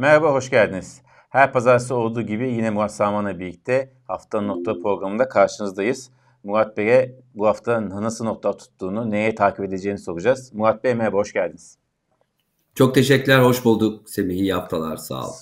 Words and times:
Merhaba, 0.00 0.32
hoş 0.32 0.50
geldiniz. 0.50 1.02
Her 1.28 1.52
pazartesi 1.52 1.94
olduğu 1.94 2.22
gibi 2.22 2.52
yine 2.52 2.70
Murat 2.70 2.94
Saman'la 2.94 3.38
birlikte 3.38 3.92
haftanın 4.06 4.48
notları 4.48 4.82
programında 4.82 5.28
karşınızdayız. 5.28 6.10
Murat 6.44 6.76
Bey'e 6.76 7.20
bu 7.34 7.46
hafta 7.46 7.88
nasıl 8.02 8.24
notlar 8.24 8.58
tuttuğunu, 8.58 9.10
neye 9.10 9.34
takip 9.34 9.64
edeceğini 9.64 9.98
soracağız. 9.98 10.54
Murat 10.54 10.84
Bey 10.84 10.94
merhaba, 10.94 11.16
hoş 11.16 11.32
geldiniz. 11.32 11.78
Çok 12.74 12.94
teşekkürler, 12.94 13.38
hoş 13.38 13.64
bulduk 13.64 14.10
Semih. 14.10 14.36
İyi 14.36 14.54
haftalar, 14.54 14.96
sağ 14.96 15.26
ol. 15.26 15.32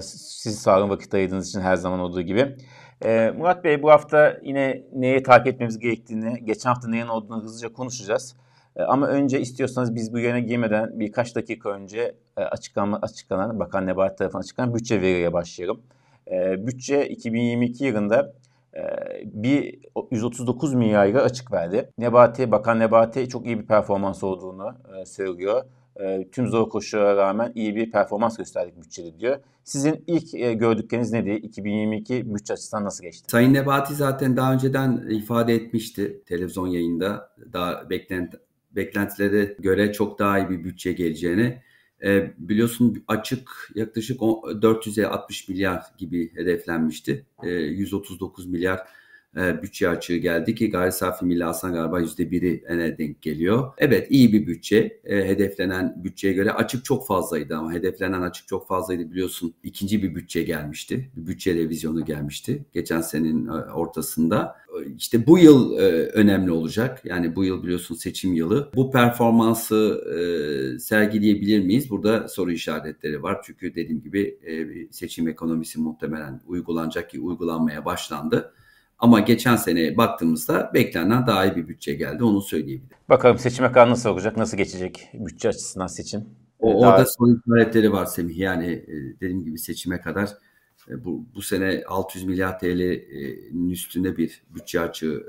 Siz 0.00 0.58
sağ 0.58 0.78
olun 0.78 0.90
vakit 0.90 1.14
ayırdığınız 1.14 1.48
için 1.48 1.60
her 1.60 1.76
zaman 1.76 2.00
olduğu 2.00 2.22
gibi. 2.22 2.56
Ee, 3.04 3.32
Murat 3.36 3.64
Bey 3.64 3.82
bu 3.82 3.90
hafta 3.90 4.38
yine 4.42 4.82
neye 4.92 5.22
takip 5.22 5.46
etmemiz 5.46 5.78
gerektiğini, 5.78 6.44
geçen 6.44 6.70
hafta 6.70 6.88
neyin 6.88 7.06
olduğunu 7.06 7.42
hızlıca 7.42 7.72
konuşacağız. 7.72 8.36
Ee, 8.80 8.82
ama 8.82 9.06
önce 9.06 9.40
istiyorsanız 9.40 9.94
biz 9.94 10.12
bu 10.12 10.18
yöne 10.18 10.40
girmeden 10.40 11.00
birkaç 11.00 11.36
dakika 11.36 11.70
önce 11.70 12.14
e, 12.36 12.40
açıklama, 12.40 12.98
açıklanan, 13.02 13.58
Bakan 13.60 13.86
Nebati 13.86 14.16
tarafından 14.16 14.40
açıklanan 14.40 14.74
bütçe 14.74 15.02
veriye 15.02 15.32
başlayalım. 15.32 15.80
Ee, 16.30 16.66
bütçe 16.66 17.08
2022 17.08 17.84
yılında 17.84 18.32
e, 18.74 18.82
bir 19.24 19.78
139 20.10 20.74
milyar 20.74 21.06
lira 21.06 21.22
açık 21.22 21.52
verdi. 21.52 21.90
Nebati, 21.98 22.50
Bakan 22.50 22.78
Nebati 22.78 23.28
çok 23.28 23.46
iyi 23.46 23.58
bir 23.58 23.66
performans 23.66 24.22
olduğunu 24.22 24.74
e, 24.96 25.06
söylüyor. 25.06 25.62
Tüm 26.32 26.46
zor 26.46 26.68
koşullara 26.68 27.16
rağmen 27.16 27.52
iyi 27.54 27.76
bir 27.76 27.90
performans 27.90 28.36
gösterdik 28.36 28.82
bütçede 28.82 29.20
diyor. 29.20 29.36
Sizin 29.64 30.04
ilk 30.06 30.60
gördükleriniz 30.60 31.12
neydi? 31.12 31.30
2022 31.30 32.34
bütçe 32.34 32.52
açısından 32.52 32.84
nasıl 32.84 33.04
geçti? 33.04 33.30
Sayın 33.30 33.54
Nebati 33.54 33.94
zaten 33.94 34.36
daha 34.36 34.52
önceden 34.52 35.06
ifade 35.10 35.54
etmişti 35.54 36.22
televizyon 36.26 36.66
yayında. 36.66 37.30
Daha 37.52 37.90
beklenti, 37.90 38.38
beklentilere 38.70 39.56
göre 39.58 39.92
çok 39.92 40.18
daha 40.18 40.38
iyi 40.38 40.50
bir 40.50 40.64
bütçe 40.64 40.92
geleceğini. 40.92 41.62
E, 42.04 42.32
biliyorsun 42.38 43.04
açık 43.08 43.70
yaklaşık 43.74 44.20
460 44.20 45.48
milyar 45.48 45.82
gibi 45.98 46.36
hedeflenmişti. 46.36 47.26
E, 47.42 47.50
139 47.50 48.46
milyar 48.46 48.80
e, 49.36 49.62
bütçe 49.62 49.88
açığı 49.88 50.16
geldi 50.16 50.54
ki 50.54 50.70
gayri 50.70 50.92
safi 50.92 51.24
milli 51.24 51.44
hasılan 51.44 51.74
galiba 51.74 52.00
%1'i 52.00 52.64
ene 52.68 52.98
denk 52.98 53.22
geliyor. 53.22 53.72
Evet 53.78 54.06
iyi 54.10 54.32
bir 54.32 54.46
bütçe. 54.46 55.00
E, 55.04 55.28
hedeflenen 55.28 56.04
bütçeye 56.04 56.34
göre 56.34 56.52
açık 56.52 56.84
çok 56.84 57.06
fazlaydı 57.06 57.56
ama 57.56 57.72
hedeflenen 57.72 58.22
açık 58.22 58.48
çok 58.48 58.68
fazlaydı 58.68 59.10
biliyorsun. 59.10 59.54
ikinci 59.62 60.02
bir 60.02 60.14
bütçe 60.14 60.42
gelmişti. 60.42 61.10
Bir 61.16 61.26
bütçe 61.26 61.54
revizyonu 61.54 62.04
gelmişti 62.04 62.64
geçen 62.72 63.00
senenin 63.00 63.46
e, 63.46 63.50
ortasında. 63.50 64.56
İşte 64.98 65.26
bu 65.26 65.38
yıl 65.38 65.78
e, 65.78 65.82
önemli 66.06 66.50
olacak. 66.50 67.02
Yani 67.04 67.36
bu 67.36 67.44
yıl 67.44 67.62
biliyorsun 67.62 67.94
seçim 67.94 68.34
yılı. 68.34 68.70
Bu 68.74 68.90
performansı 68.90 70.04
e, 70.16 70.78
sergileyebilir 70.78 71.60
miyiz? 71.64 71.90
Burada 71.90 72.28
soru 72.28 72.52
işaretleri 72.52 73.22
var. 73.22 73.40
Çünkü 73.44 73.74
dediğim 73.74 74.02
gibi 74.02 74.38
e, 74.46 74.66
seçim 74.92 75.28
ekonomisi 75.28 75.80
muhtemelen 75.80 76.40
uygulanacak 76.46 77.10
ki 77.10 77.20
uygulanmaya 77.20 77.84
başlandı. 77.84 78.52
Ama 79.00 79.20
geçen 79.20 79.56
seneye 79.56 79.96
baktığımızda 79.96 80.70
beklenen 80.74 81.26
daha 81.26 81.44
iyi 81.44 81.56
bir 81.56 81.68
bütçe 81.68 81.94
geldi 81.94 82.24
onu 82.24 82.42
söyleyebilirim. 82.42 82.96
Bakalım 83.08 83.38
seçime 83.38 83.68
kadar 83.68 83.90
nasıl 83.90 84.10
olacak, 84.10 84.36
nasıl 84.36 84.56
geçecek 84.56 85.08
bütçe 85.14 85.48
açısından 85.48 85.86
seçim? 85.86 86.24
O, 86.58 86.82
daha... 86.82 86.90
Orada 86.90 87.06
soru 87.06 87.40
işaretleri 87.46 87.92
var 87.92 88.06
Semih. 88.06 88.38
Yani 88.38 88.66
e, 88.66 89.20
dediğim 89.20 89.44
gibi 89.44 89.58
seçime 89.58 90.00
kadar 90.00 90.30
bu, 91.04 91.24
bu 91.34 91.42
sene 91.42 91.82
600 91.88 92.24
milyar 92.24 92.58
TL'nin 92.58 93.70
üstünde 93.70 94.16
bir 94.16 94.42
bütçe 94.54 94.80
açığı 94.80 95.22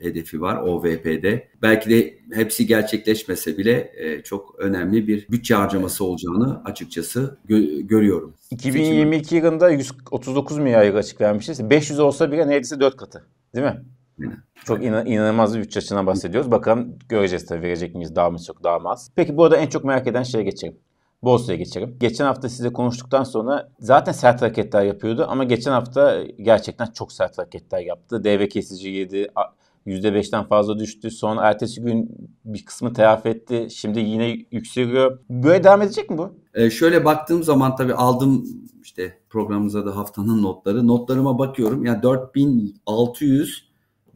e, 0.00 0.04
hedefi 0.04 0.40
var 0.40 0.56
OVP'de. 0.62 1.48
Belki 1.62 1.90
de 1.90 2.18
hepsi 2.32 2.66
gerçekleşmese 2.66 3.58
bile 3.58 3.92
e, 3.96 4.22
çok 4.22 4.54
önemli 4.58 5.08
bir 5.08 5.28
bütçe 5.28 5.54
harcaması 5.54 6.04
olacağını 6.04 6.62
açıkçası 6.64 7.38
gö- 7.48 7.86
görüyorum. 7.86 8.34
2022 8.50 9.24
Seçim. 9.24 9.44
yılında 9.44 9.70
139 9.70 10.58
milyar 10.58 10.94
açık 10.94 11.20
vermişiz. 11.20 11.70
500 11.70 11.98
olsa 12.00 12.32
bile 12.32 12.46
neredeyse 12.48 12.80
4 12.80 12.96
katı 12.96 13.24
değil 13.54 13.66
mi? 13.66 13.84
Çok 14.64 14.84
inan, 14.84 15.06
inanılmaz 15.06 15.56
bir 15.58 15.62
bütçe 15.62 15.78
açısından 15.78 16.06
bahsediyoruz. 16.06 16.50
Bakalım 16.50 16.98
göreceğiz 17.08 17.46
tabii 17.46 17.62
verecek 17.62 17.94
miyiz 17.94 18.16
daha 18.16 18.30
mı 18.30 18.38
çok 18.46 18.64
daha 18.64 18.78
mı 18.78 18.88
az. 18.88 19.10
Peki 19.16 19.36
bu 19.36 19.44
arada 19.44 19.56
en 19.56 19.66
çok 19.66 19.84
merak 19.84 20.06
eden 20.06 20.22
şeye 20.22 20.44
geçelim. 20.44 20.76
Borsaya 21.22 21.58
geçelim. 21.58 21.96
Geçen 22.00 22.24
hafta 22.24 22.48
size 22.48 22.72
konuştuktan 22.72 23.24
sonra 23.24 23.68
zaten 23.80 24.12
sert 24.12 24.42
hareketler 24.42 24.84
yapıyordu 24.84 25.26
ama 25.28 25.44
geçen 25.44 25.72
hafta 25.72 26.22
gerçekten 26.42 26.86
çok 26.86 27.12
sert 27.12 27.38
hareketler 27.38 27.80
yaptı. 27.80 28.24
DV 28.24 28.48
kesici 28.48 28.88
yedi. 28.88 29.28
%5'ten 29.86 30.44
fazla 30.44 30.78
düştü. 30.78 31.10
Sonra 31.10 31.42
ertesi 31.48 31.80
gün 31.82 32.10
bir 32.44 32.64
kısmı 32.64 32.92
telafi 32.92 33.28
etti. 33.28 33.68
Şimdi 33.70 34.00
yine 34.00 34.46
yükseliyor. 34.50 35.18
Böyle 35.30 35.64
devam 35.64 35.82
edecek 35.82 36.10
mi 36.10 36.18
bu? 36.18 36.34
Ee, 36.54 36.70
şöyle 36.70 37.04
baktığım 37.04 37.42
zaman 37.42 37.76
tabii 37.76 37.94
aldım 37.94 38.44
işte 38.82 39.18
programımıza 39.30 39.86
da 39.86 39.96
haftanın 39.96 40.42
notları. 40.42 40.86
Notlarıma 40.86 41.38
bakıyorum. 41.38 41.84
Yani 41.84 42.02
4600 42.02 43.68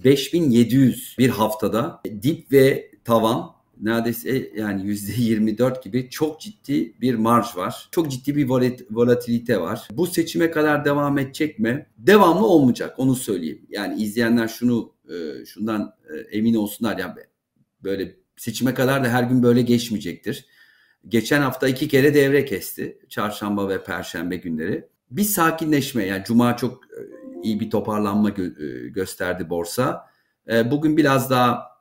5700 0.05 1.17
bir 1.19 1.29
haftada 1.29 2.01
dip 2.23 2.53
ve 2.53 2.91
tavan 3.05 3.51
neredeyse 3.83 4.51
yani 4.57 4.83
%24 4.83 5.85
gibi 5.85 6.11
çok 6.11 6.41
ciddi 6.41 7.01
bir 7.01 7.15
marj 7.15 7.57
var. 7.57 7.89
Çok 7.91 8.11
ciddi 8.11 8.37
bir 8.37 8.49
volatilite 8.91 9.61
var. 9.61 9.89
Bu 9.93 10.07
seçime 10.07 10.51
kadar 10.51 10.85
devam 10.85 11.19
edecek 11.19 11.59
mi? 11.59 11.87
Devamlı 11.99 12.47
olmayacak 12.47 12.95
onu 12.99 13.15
söyleyeyim. 13.15 13.67
Yani 13.69 14.03
izleyenler 14.03 14.49
şunu 14.49 14.93
e, 15.09 15.45
şundan 15.45 15.95
e, 16.15 16.37
emin 16.39 16.55
olsunlar 16.55 16.99
yani 16.99 17.13
böyle 17.85 18.17
seçime 18.37 18.75
kadar 18.75 19.05
da 19.05 19.09
her 19.09 19.23
gün 19.23 19.43
böyle 19.43 19.63
geçmeyecektir. 19.63 20.47
Geçen 21.09 21.41
hafta 21.41 21.69
iki 21.69 21.89
kere 21.89 22.15
devre 22.15 22.45
kesti. 22.45 22.99
Çarşamba 23.09 23.69
ve 23.69 23.85
perşembe 23.85 24.37
günleri. 24.37 24.89
Bir 25.11 25.25
sakinleşme 25.25 26.05
yani 26.05 26.25
cuma 26.25 26.57
çok 26.57 26.85
e, 26.85 27.01
iyi 27.43 27.61
bir 27.61 27.71
toparlanma 27.71 28.31
gö- 28.31 28.89
gösterdi 28.89 29.51
borsa. 29.51 30.13
Bugün 30.71 30.97
biraz 30.97 31.31
daha 31.31 31.72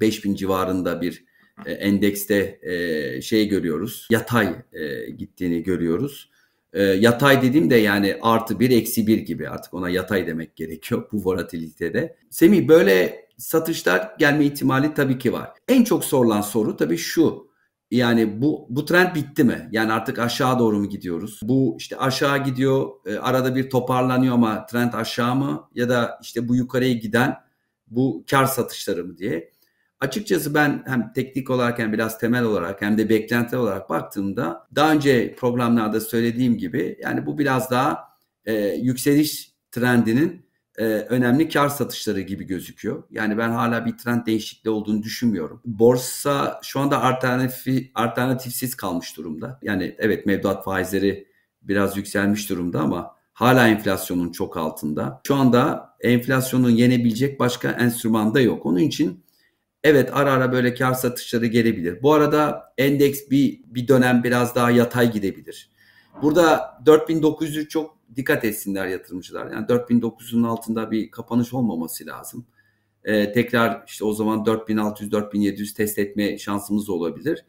5000 0.00 0.34
civarında 0.34 1.00
bir 1.00 1.24
e, 1.66 1.72
endekste 1.72 2.58
e, 2.62 3.22
şey 3.22 3.48
görüyoruz. 3.48 4.08
Yatay 4.10 4.54
e, 4.72 5.10
gittiğini 5.10 5.62
görüyoruz. 5.62 6.30
E, 6.72 6.82
yatay 6.82 7.42
dediğim 7.42 7.70
de 7.70 7.76
yani 7.76 8.18
artı 8.22 8.60
bir 8.60 8.70
eksi 8.70 9.06
bir 9.06 9.18
gibi 9.18 9.48
artık 9.48 9.74
ona 9.74 9.90
yatay 9.90 10.26
demek 10.26 10.56
gerekiyor 10.56 11.08
bu 11.12 11.24
volatilitede. 11.24 12.16
Semih 12.30 12.68
böyle 12.68 13.24
satışlar 13.38 14.14
gelme 14.18 14.44
ihtimali 14.44 14.94
tabii 14.94 15.18
ki 15.18 15.32
var. 15.32 15.50
En 15.68 15.84
çok 15.84 16.04
sorulan 16.04 16.40
soru 16.40 16.76
tabii 16.76 16.98
şu. 16.98 17.54
Yani 17.90 18.42
bu 18.42 18.66
bu 18.70 18.84
trend 18.84 19.14
bitti 19.14 19.44
mi? 19.44 19.68
Yani 19.72 19.92
artık 19.92 20.18
aşağı 20.18 20.58
doğru 20.58 20.78
mu 20.78 20.88
gidiyoruz? 20.88 21.40
Bu 21.42 21.76
işte 21.78 21.96
aşağı 21.96 22.44
gidiyor, 22.44 22.90
arada 23.20 23.56
bir 23.56 23.70
toparlanıyor 23.70 24.34
ama 24.34 24.66
trend 24.66 24.92
aşağı 24.92 25.34
mı? 25.34 25.68
Ya 25.74 25.88
da 25.88 26.18
işte 26.22 26.48
bu 26.48 26.56
yukarıya 26.56 26.92
giden 26.92 27.36
bu 27.86 28.24
kar 28.30 28.44
satışları 28.44 29.04
mı 29.04 29.18
diye. 29.18 29.52
Açıkçası 30.04 30.54
ben 30.54 30.82
hem 30.86 31.12
teknik 31.12 31.50
olarak 31.50 31.78
hem 31.78 31.92
biraz 31.92 32.18
temel 32.18 32.44
olarak 32.44 32.82
hem 32.82 32.98
de 32.98 33.08
beklenti 33.08 33.56
olarak 33.56 33.90
baktığımda 33.90 34.66
daha 34.74 34.92
önce 34.92 35.34
programlarda 35.34 36.00
söylediğim 36.00 36.58
gibi 36.58 36.98
yani 37.02 37.26
bu 37.26 37.38
biraz 37.38 37.70
daha 37.70 38.08
e, 38.44 38.54
yükseliş 38.64 39.52
trendinin 39.72 40.46
e, 40.78 40.84
önemli 40.84 41.48
kar 41.48 41.68
satışları 41.68 42.20
gibi 42.20 42.44
gözüküyor. 42.44 43.02
Yani 43.10 43.38
ben 43.38 43.50
hala 43.50 43.86
bir 43.86 43.98
trend 43.98 44.26
değişikliği 44.26 44.70
olduğunu 44.70 45.02
düşünmüyorum. 45.02 45.60
Borsa 45.64 46.60
şu 46.62 46.80
anda 46.80 47.02
alternatifi, 47.02 47.90
alternatifsiz 47.94 48.74
kalmış 48.74 49.16
durumda. 49.16 49.58
Yani 49.62 49.96
evet 49.98 50.26
mevduat 50.26 50.64
faizleri 50.64 51.28
biraz 51.62 51.96
yükselmiş 51.96 52.50
durumda 52.50 52.80
ama 52.80 53.16
hala 53.32 53.68
enflasyonun 53.68 54.32
çok 54.32 54.56
altında. 54.56 55.20
Şu 55.26 55.34
anda 55.34 55.94
enflasyonu 56.00 56.70
yenebilecek 56.70 57.40
başka 57.40 57.70
enstrüman 57.70 58.34
da 58.34 58.40
yok. 58.40 58.66
Onun 58.66 58.78
için 58.78 59.23
Evet 59.84 60.10
ara 60.12 60.32
ara 60.32 60.52
böyle 60.52 60.74
kar 60.74 60.94
satışları 60.94 61.46
gelebilir. 61.46 62.02
Bu 62.02 62.12
arada 62.12 62.72
endeks 62.78 63.30
bir, 63.30 63.60
bir 63.66 63.88
dönem 63.88 64.24
biraz 64.24 64.54
daha 64.54 64.70
yatay 64.70 65.12
gidebilir. 65.12 65.70
Burada 66.22 66.78
4900 66.86 67.68
çok 67.68 67.98
dikkat 68.16 68.44
etsinler 68.44 68.86
yatırımcılar. 68.86 69.50
Yani 69.52 69.66
4900'ün 69.66 70.42
altında 70.42 70.90
bir 70.90 71.10
kapanış 71.10 71.54
olmaması 71.54 72.06
lazım. 72.06 72.46
Ee, 73.04 73.32
tekrar 73.32 73.84
işte 73.86 74.04
o 74.04 74.12
zaman 74.12 74.38
4600-4700 74.38 75.74
test 75.74 75.98
etme 75.98 76.38
şansımız 76.38 76.90
olabilir. 76.90 77.44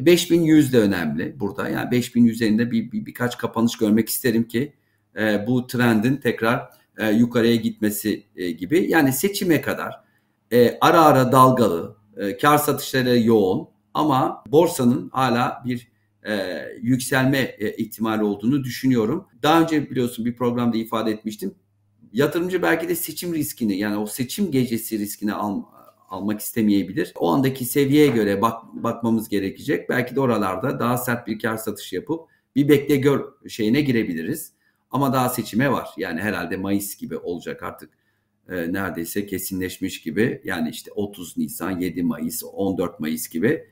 5100 0.00 0.72
de 0.72 0.78
önemli 0.78 1.40
burada. 1.40 1.68
Yani 1.68 1.90
5000 1.90 2.26
üzerinde 2.26 2.70
bir, 2.70 2.92
bir 2.92 3.06
birkaç 3.06 3.38
kapanış 3.38 3.78
görmek 3.78 4.08
isterim 4.08 4.48
ki 4.48 4.72
e, 5.18 5.46
bu 5.46 5.66
trendin 5.66 6.16
tekrar 6.16 6.70
e, 6.98 7.10
yukarıya 7.10 7.56
gitmesi 7.56 8.26
e, 8.36 8.50
gibi. 8.50 8.86
Yani 8.90 9.12
seçime 9.12 9.60
kadar 9.60 10.05
e, 10.56 10.78
ara 10.80 11.00
ara 11.00 11.32
dalgalı, 11.32 11.96
e, 12.16 12.36
kar 12.36 12.58
satışları 12.58 13.18
yoğun 13.18 13.68
ama 13.94 14.44
borsanın 14.48 15.10
hala 15.12 15.62
bir 15.64 15.88
e, 16.28 16.62
yükselme 16.82 17.38
e, 17.38 17.76
ihtimali 17.76 18.24
olduğunu 18.24 18.64
düşünüyorum. 18.64 19.26
Daha 19.42 19.60
önce 19.60 19.90
biliyorsun 19.90 20.24
bir 20.24 20.36
programda 20.36 20.76
ifade 20.76 21.10
etmiştim. 21.10 21.54
Yatırımcı 22.12 22.62
belki 22.62 22.88
de 22.88 22.94
seçim 22.94 23.34
riskini 23.34 23.78
yani 23.78 23.96
o 23.96 24.06
seçim 24.06 24.50
gecesi 24.50 24.98
riskini 24.98 25.32
al, 25.32 25.62
almak 26.08 26.40
istemeyebilir. 26.40 27.12
O 27.16 27.32
andaki 27.32 27.64
seviyeye 27.64 28.08
göre 28.08 28.42
bak, 28.42 28.62
bakmamız 28.72 29.28
gerekecek. 29.28 29.88
Belki 29.88 30.16
de 30.16 30.20
oralarda 30.20 30.80
daha 30.80 30.98
sert 30.98 31.26
bir 31.26 31.38
kar 31.38 31.56
satışı 31.56 31.94
yapıp 31.94 32.20
bir 32.56 32.68
bekle 32.68 32.96
gör 32.96 33.24
şeyine 33.48 33.80
girebiliriz. 33.80 34.52
Ama 34.90 35.12
daha 35.12 35.28
seçime 35.28 35.72
var. 35.72 35.88
Yani 35.96 36.20
herhalde 36.20 36.56
Mayıs 36.56 36.96
gibi 36.96 37.16
olacak 37.16 37.62
artık 37.62 37.90
e, 38.48 38.72
neredeyse 38.72 39.26
kesinleşmiş 39.26 40.00
gibi. 40.00 40.40
Yani 40.44 40.68
işte 40.68 40.90
30 40.94 41.36
Nisan, 41.36 41.80
7 41.80 42.02
Mayıs, 42.02 42.42
14 42.52 43.00
Mayıs 43.00 43.28
gibi. 43.28 43.64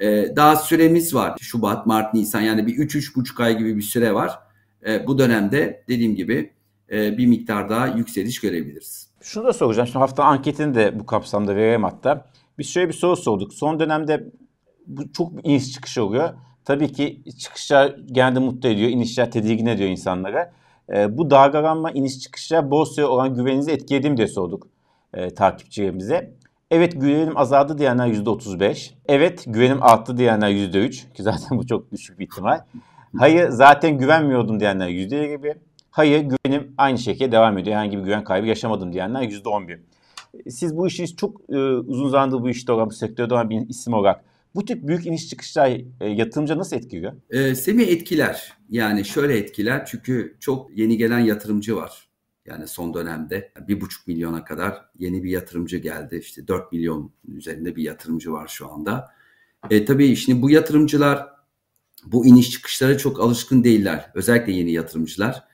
E, 0.00 0.36
daha 0.36 0.56
süremiz 0.56 1.14
var. 1.14 1.38
Şubat, 1.40 1.86
Mart, 1.86 2.14
Nisan 2.14 2.40
yani 2.40 2.66
bir 2.66 2.74
3-3,5 2.74 3.42
ay 3.42 3.58
gibi 3.58 3.76
bir 3.76 3.82
süre 3.82 4.14
var. 4.14 4.38
E, 4.86 5.06
bu 5.06 5.18
dönemde 5.18 5.84
dediğim 5.88 6.14
gibi 6.14 6.52
e, 6.90 7.18
bir 7.18 7.26
miktar 7.26 7.68
daha 7.68 7.86
yükseliş 7.86 8.40
görebiliriz. 8.40 9.08
Şunu 9.20 9.44
da 9.44 9.52
soracağım. 9.52 9.86
Şimdi 9.86 9.98
hafta 9.98 10.24
anketini 10.24 10.74
de 10.74 11.00
bu 11.00 11.06
kapsamda 11.06 11.56
vereyim 11.56 11.84
hatta. 11.84 12.26
Biz 12.58 12.68
şöyle 12.68 12.88
bir 12.88 12.94
soru 12.94 13.16
sorduk. 13.16 13.54
Son 13.54 13.80
dönemde 13.80 14.30
bu 14.86 15.12
çok 15.12 15.46
iniş 15.46 15.72
çıkış 15.72 15.98
oluyor. 15.98 16.34
Tabii 16.64 16.92
ki 16.92 17.22
çıkışlar 17.38 17.96
genelde 18.06 18.38
mutlu 18.38 18.68
ediyor, 18.68 18.90
inişler 18.90 19.30
tedirgin 19.30 19.66
ediyor 19.66 19.90
insanlara. 19.90 20.52
E, 20.90 21.18
bu 21.18 21.30
dalgalanma, 21.30 21.90
iniş 21.90 22.20
çıkışlar 22.20 22.70
borsaya 22.70 23.08
olan 23.08 23.34
güveninizi 23.34 23.70
etkiledi 23.70 24.10
mi 24.10 24.16
diye 24.16 24.26
sorduk 24.26 24.66
e, 25.14 25.34
takipçilerimize. 25.34 26.34
Evet 26.70 27.00
güvenim 27.00 27.36
azaldı 27.36 27.78
diyenler 27.78 28.06
%35. 28.06 28.90
Evet 29.06 29.44
güvenim 29.46 29.82
arttı 29.82 30.16
diyenler 30.16 30.50
%3 30.50 31.12
ki 31.12 31.22
zaten 31.22 31.48
bu 31.58 31.66
çok 31.66 31.92
düşük 31.92 32.18
bir 32.18 32.24
ihtimal. 32.24 32.60
Hayır 33.18 33.48
zaten 33.48 33.98
güvenmiyordum 33.98 34.60
diyenler 34.60 34.88
%20. 34.88 35.54
Hayır 35.90 36.20
güvenim 36.20 36.74
aynı 36.78 36.98
şekilde 36.98 37.32
devam 37.32 37.58
ediyor. 37.58 37.76
Herhangi 37.76 37.98
bir 37.98 38.02
güven 38.02 38.24
kaybı 38.24 38.46
yaşamadım 38.46 38.92
diyenler 38.92 39.22
%11. 39.22 39.78
Siz 40.50 40.76
bu 40.76 40.86
işi 40.86 41.16
çok 41.16 41.40
e, 41.50 41.56
uzun 41.76 42.08
zamandır 42.08 42.42
bu 42.42 42.48
işte 42.48 42.72
olan, 42.72 42.86
bu 42.90 42.94
sektörde 42.94 43.34
olan 43.34 43.50
bir 43.50 43.68
isim 43.68 43.94
olarak 43.94 44.24
bu 44.54 44.64
tip 44.64 44.88
büyük 44.88 45.06
iniş 45.06 45.28
çıkışlar 45.28 45.80
e, 46.00 46.08
yatırımcı 46.08 46.58
nasıl 46.58 46.76
etkiliyor? 46.76 47.12
E, 47.30 47.54
Semih 47.54 47.88
etkiler. 47.88 48.52
Yani 48.70 49.04
şöyle 49.04 49.38
etkiler 49.38 49.86
çünkü 49.86 50.36
çok 50.40 50.78
yeni 50.78 50.96
gelen 50.96 51.18
yatırımcı 51.18 51.76
var. 51.76 52.08
Yani 52.46 52.68
son 52.68 52.94
dönemde 52.94 53.52
bir 53.68 53.80
buçuk 53.80 54.08
milyona 54.08 54.44
kadar 54.44 54.84
yeni 54.98 55.24
bir 55.24 55.30
yatırımcı 55.30 55.76
geldi. 55.76 56.16
İşte 56.16 56.48
4 56.48 56.72
milyon 56.72 57.12
üzerinde 57.28 57.76
bir 57.76 57.82
yatırımcı 57.82 58.32
var 58.32 58.48
şu 58.48 58.72
anda. 58.72 59.08
E, 59.70 59.84
tabii 59.84 60.16
şimdi 60.16 60.42
bu 60.42 60.50
yatırımcılar 60.50 61.28
bu 62.04 62.26
iniş 62.26 62.50
çıkışlara 62.50 62.98
çok 62.98 63.20
alışkın 63.20 63.64
değiller. 63.64 64.10
Özellikle 64.14 64.52
yeni 64.52 64.72
yatırımcılar. 64.72 65.44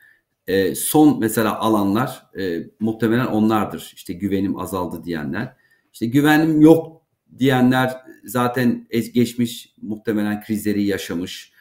E, 0.47 0.75
son 0.75 1.19
mesela 1.19 1.59
alanlar 1.59 2.25
e, 2.39 2.63
muhtemelen 2.79 3.25
onlardır. 3.25 3.91
İşte 3.95 4.13
güvenim 4.13 4.59
azaldı 4.59 5.03
diyenler. 5.03 5.55
İşte 5.93 6.05
güvenim 6.05 6.61
yok 6.61 6.98
diyenler 7.39 7.97
zaten 8.23 8.87
geçmiş 9.13 9.73
muhtemelen 9.81 10.43
krizleri 10.43 10.83
yaşamış, 10.83 11.51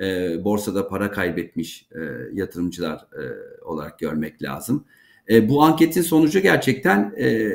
e, 0.00 0.04
borsada 0.44 0.88
para 0.88 1.10
kaybetmiş 1.10 1.88
e, 1.92 2.00
yatırımcılar 2.32 2.96
e, 2.98 3.22
olarak 3.64 3.98
görmek 3.98 4.42
lazım. 4.42 4.84
E, 5.30 5.48
bu 5.48 5.62
anketin 5.62 6.02
sonucu 6.02 6.40
gerçekten 6.40 7.14
e, 7.18 7.50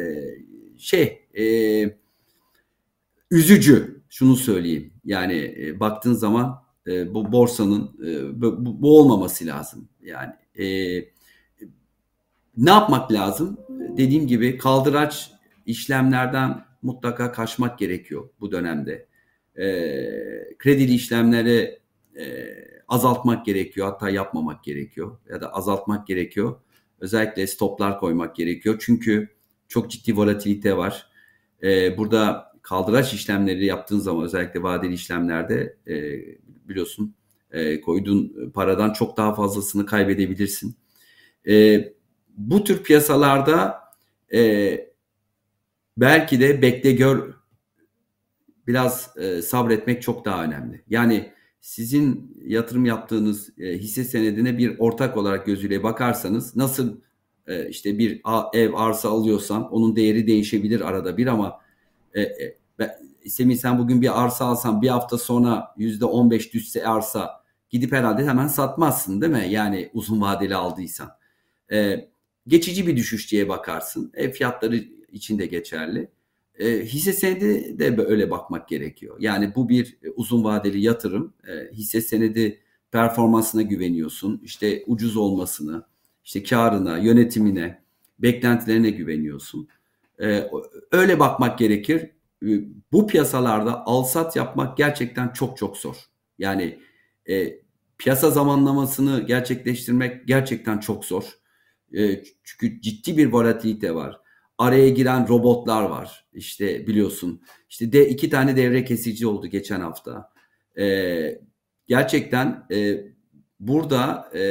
şey 0.78 1.28
e, 1.38 1.44
üzücü. 3.32 3.98
Şunu 4.10 4.36
söyleyeyim. 4.36 4.94
Yani 5.06 5.56
e, 5.60 5.80
baktığın 5.80 6.14
zaman 6.14 6.64
e, 6.88 7.14
bu 7.14 7.32
borsanın 7.32 7.92
e, 8.08 8.42
bu, 8.42 8.82
bu 8.82 9.00
olmaması 9.00 9.46
lazım. 9.46 9.90
Yani 10.02 10.34
e, 10.60 10.66
ne 12.58 12.70
yapmak 12.70 13.12
lazım? 13.12 13.58
Dediğim 13.98 14.28
gibi 14.28 14.58
kaldıraç 14.58 15.32
işlemlerden 15.66 16.67
mutlaka 16.82 17.32
kaçmak 17.32 17.80
gerekiyor 17.80 18.30
bu 18.40 18.52
dönemde. 18.52 19.08
E, 19.56 19.68
kredili 20.58 20.94
işlemleri 20.94 21.80
e, 22.20 22.56
azaltmak 22.88 23.46
gerekiyor 23.46 23.88
hatta 23.88 24.10
yapmamak 24.10 24.64
gerekiyor 24.64 25.18
ya 25.30 25.42
da 25.42 25.54
azaltmak 25.54 26.08
gerekiyor. 26.08 26.60
Özellikle 27.00 27.48
stoplar 27.48 28.00
koymak 28.00 28.36
gerekiyor 28.36 28.78
çünkü 28.80 29.30
çok 29.68 29.92
ciddi 29.92 30.18
volatilite 30.18 30.78
var. 30.78 31.10
E, 31.64 31.98
burada 31.98 32.52
kaldıraç 32.62 33.14
işlemleri 33.14 33.66
yaptığın 33.66 34.00
zaman 34.00 34.26
özellikle 34.26 34.64
vadeli 34.64 34.94
işlemlerde 34.94 35.78
e, 35.88 35.96
biliyorsun 36.70 37.16
e, 37.52 37.82
koyduğun 37.82 38.52
paradan 38.54 38.94
çok 38.94 39.18
daha 39.18 39.36
fazlasını 39.36 39.86
kaybedebilirsin. 39.86 40.76
E, 41.48 41.84
bu 42.38 42.64
tür 42.64 42.84
piyasalarda 42.84 43.80
e, 44.34 44.42
belki 45.98 46.40
de 46.40 46.62
bekle 46.62 46.92
gör 46.92 47.34
biraz 48.68 49.18
e, 49.18 49.42
sabretmek 49.42 50.02
çok 50.02 50.26
daha 50.26 50.44
önemli. 50.44 50.84
Yani 50.90 51.32
sizin 51.62 52.38
yatırım 52.46 52.86
yaptığınız 52.86 53.60
e, 53.60 53.78
hisse 53.78 54.04
senedine 54.04 54.58
bir 54.58 54.80
ortak 54.80 55.18
olarak 55.18 55.46
gözüyle 55.46 55.84
bakarsanız 55.84 56.56
nasıl 56.56 57.02
e, 57.48 57.70
işte 57.70 57.98
bir 57.98 58.22
a, 58.24 58.44
ev 58.54 58.74
arsa 58.74 59.10
alıyorsan 59.10 59.72
onun 59.74 59.96
değeri 59.96 60.28
değişebilir 60.28 60.82
arada 60.82 61.18
bir 61.18 61.28
ama 61.28 61.60
e, 62.14 62.22
e, 62.22 62.58
Semih 63.30 63.58
sen 63.58 63.80
bugün 63.80 64.02
bir 64.02 64.24
arsa 64.24 64.46
alsan 64.46 64.82
bir 64.82 64.88
hafta 64.88 65.18
sonra 65.18 65.74
yüzde 65.78 66.06
on 66.06 66.32
beş 66.32 66.54
düşse 66.54 66.88
arsa 66.88 67.44
gidip 67.70 67.92
herhalde 67.92 68.28
hemen 68.28 68.48
satmazsın 68.48 69.22
değil 69.22 69.34
mi? 69.34 69.48
Yani 69.50 69.90
uzun 69.94 70.22
vadeli 70.22 70.56
aldıysan. 70.56 71.10
E, 71.72 72.08
geçici 72.48 72.88
bir 72.88 72.96
düşüş 72.96 73.32
diye 73.32 73.50
bakarsın. 73.50 74.12
Ev 74.14 74.32
fiyatları 74.32 74.84
için 75.12 75.40
de 75.40 75.46
geçerli. 75.46 76.10
E, 76.60 76.86
hisse 76.86 77.14
senedi 77.14 77.80
de 77.80 78.06
öyle 78.06 78.32
bakmak 78.32 78.68
gerekiyor. 78.68 79.16
Yani 79.20 79.56
bu 79.56 79.70
bir 79.70 79.98
uzun 80.16 80.44
vadeli 80.44 80.82
yatırım. 80.82 81.34
E, 81.48 81.74
hisse 81.74 82.02
senedi 82.02 82.60
performansına 82.92 83.62
güveniyorsun. 83.62 84.42
İşte 84.44 84.84
ucuz 84.88 85.18
olmasını, 85.18 85.86
işte 86.26 86.44
karına, 86.44 86.98
yönetimine, 86.98 87.82
beklentilerine 88.20 88.90
güveniyorsun. 88.90 89.68
E, 90.22 90.50
öyle 90.92 91.20
bakmak 91.20 91.60
gerekir. 91.60 92.02
E, 92.44 92.50
bu 92.92 93.08
piyasalarda 93.08 93.86
alsat 93.86 94.36
yapmak 94.36 94.78
gerçekten 94.78 95.30
çok 95.30 95.58
çok 95.58 95.78
zor. 95.78 95.96
Yani 96.40 96.80
e, 97.30 97.60
piyasa 97.98 98.30
zamanlamasını 98.30 99.26
gerçekleştirmek 99.28 100.28
gerçekten 100.28 100.78
çok 100.78 101.06
zor. 101.06 101.24
E, 101.98 102.24
çünkü 102.44 102.82
ciddi 102.82 103.18
bir 103.18 103.32
volatilite 103.32 103.96
var 103.96 104.22
araya 104.58 104.90
giren 104.90 105.28
robotlar 105.28 105.84
var. 105.84 106.26
İşte 106.34 106.88
biliyorsun. 106.88 107.42
İşte 107.70 107.92
de 107.92 108.10
iki 108.10 108.30
tane 108.30 108.58
devre 108.58 108.84
kesici 108.84 109.28
oldu 109.28 109.48
geçen 109.48 109.80
hafta. 109.80 110.34
Ee, 110.80 111.42
gerçekten 111.88 112.66
e, 112.72 113.04
burada 113.60 114.30
e, 114.36 114.42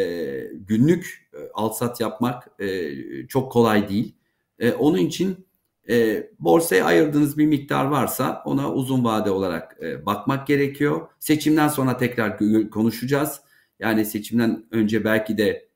günlük 0.54 1.28
e, 1.34 1.38
alsat 1.54 2.00
yapmak 2.00 2.60
e, 2.60 2.92
çok 3.26 3.52
kolay 3.52 3.88
değil. 3.88 4.14
E, 4.58 4.72
onun 4.72 4.98
için 4.98 5.46
e, 5.88 6.26
borsaya 6.38 6.84
ayırdığınız 6.84 7.38
bir 7.38 7.46
miktar 7.46 7.84
varsa 7.84 8.42
ona 8.44 8.72
uzun 8.72 9.04
vade 9.04 9.30
olarak 9.30 9.76
e, 9.82 10.06
bakmak 10.06 10.46
gerekiyor. 10.46 11.08
Seçimden 11.18 11.68
sonra 11.68 11.96
tekrar 11.96 12.38
konuşacağız. 12.70 13.40
Yani 13.78 14.04
seçimden 14.04 14.66
önce 14.70 15.04
belki 15.04 15.38
de 15.38 15.68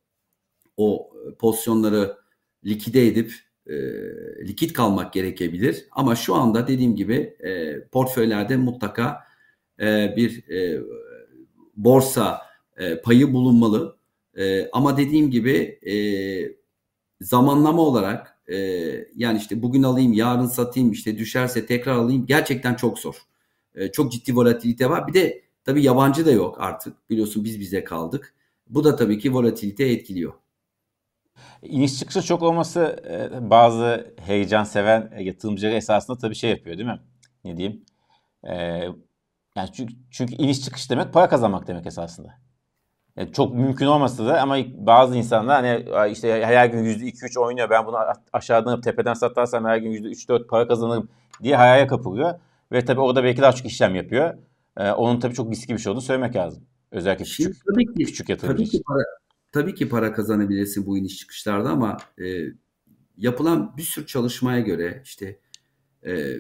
o 0.76 1.10
pozisyonları 1.38 2.16
likide 2.64 3.06
edip 3.06 3.34
e, 3.70 4.48
likit 4.48 4.72
kalmak 4.72 5.12
gerekebilir. 5.12 5.84
Ama 5.90 6.16
şu 6.16 6.34
anda 6.34 6.68
dediğim 6.68 6.96
gibi 6.96 7.36
e, 7.40 7.80
portföylerde 7.84 8.56
mutlaka 8.56 9.20
e, 9.80 10.14
bir 10.16 10.48
e, 10.48 10.82
borsa 11.76 12.40
e, 12.76 13.00
payı 13.00 13.32
bulunmalı. 13.32 13.96
E, 14.38 14.70
ama 14.72 14.96
dediğim 14.96 15.30
gibi 15.30 15.78
e, 15.90 15.94
zamanlama 17.20 17.82
olarak 17.82 18.40
e, 18.48 18.56
yani 19.16 19.38
işte 19.38 19.62
bugün 19.62 19.82
alayım 19.82 20.12
yarın 20.12 20.46
satayım 20.46 20.92
işte 20.92 21.18
düşerse 21.18 21.66
tekrar 21.66 21.92
alayım 21.92 22.26
gerçekten 22.26 22.74
çok 22.74 22.98
zor. 22.98 23.14
E, 23.74 23.92
çok 23.92 24.12
ciddi 24.12 24.36
volatilite 24.36 24.90
var. 24.90 25.08
Bir 25.08 25.14
de 25.14 25.42
tabii 25.64 25.82
yabancı 25.82 26.26
da 26.26 26.32
yok 26.32 26.56
artık 26.60 27.10
biliyorsun 27.10 27.44
biz 27.44 27.60
bize 27.60 27.84
kaldık. 27.84 28.34
Bu 28.68 28.84
da 28.84 28.96
tabii 28.96 29.18
ki 29.18 29.34
volatilite 29.34 29.84
etkiliyor. 29.84 30.32
İniş 31.62 31.98
çıkışı 31.98 32.22
çok 32.22 32.42
olması 32.42 32.96
e, 33.10 33.50
bazı 33.50 34.14
heyecan 34.26 34.64
seven 34.64 35.10
e, 35.14 35.22
yatırımcıları 35.22 35.74
esasında 35.74 36.18
tabii 36.18 36.34
şey 36.34 36.50
yapıyor 36.50 36.78
değil 36.78 36.88
mi? 36.88 37.00
Ne 37.44 37.56
diyeyim? 37.56 37.84
E, 38.44 38.54
yani 39.56 39.68
çünkü, 39.72 39.94
çünkü 40.10 40.34
iniş 40.34 40.64
çıkış 40.64 40.90
demek 40.90 41.12
para 41.12 41.28
kazanmak 41.28 41.66
demek 41.66 41.86
esasında. 41.86 42.34
Yani 43.16 43.32
çok 43.32 43.54
mümkün 43.54 43.86
olmasa 43.86 44.26
da 44.26 44.40
ama 44.40 44.56
bazı 44.74 45.16
insanlar 45.16 45.64
hani 45.64 46.12
işte 46.12 46.46
her 46.46 46.66
gün 46.66 46.84
%2-3 46.84 47.38
oynuyor 47.40 47.70
ben 47.70 47.86
bunu 47.86 47.96
aşağıdan 48.32 48.80
tepeden 48.80 49.14
satarsam 49.14 49.64
her 49.64 49.76
gün 49.76 49.90
%3-4 49.90 50.46
para 50.46 50.68
kazanırım 50.68 51.08
diye 51.42 51.56
hayale 51.56 51.86
kapılıyor. 51.86 52.34
Ve 52.72 52.84
tabii 52.84 53.00
orada 53.00 53.24
belki 53.24 53.42
daha 53.42 53.52
çok 53.52 53.66
işlem 53.66 53.94
yapıyor. 53.94 54.34
Ee, 54.76 54.90
onun 54.90 55.20
tabii 55.20 55.34
çok 55.34 55.50
riskli 55.50 55.72
bir 55.72 55.78
şey 55.78 55.90
olduğunu 55.90 56.02
söylemek 56.02 56.36
lazım. 56.36 56.62
Özellikle 56.90 57.24
küçük, 57.24 57.36
Şimdi 57.36 57.58
tabii 57.72 57.86
ki, 57.86 58.04
küçük 58.04 58.28
yatırımcı 58.28 58.56
tabii 58.64 58.70
ki 58.70 58.82
para, 58.86 59.04
tabii 59.52 59.74
ki 59.74 59.88
para 59.88 60.12
kazanabilirsin 60.12 60.86
bu 60.86 60.98
iniş 60.98 61.16
çıkışlarda 61.16 61.70
ama 61.70 61.98
e, 62.22 62.44
yapılan 63.16 63.76
bir 63.76 63.82
sürü 63.82 64.06
çalışmaya 64.06 64.60
göre 64.60 65.02
işte 65.04 65.40
e, 66.06 66.36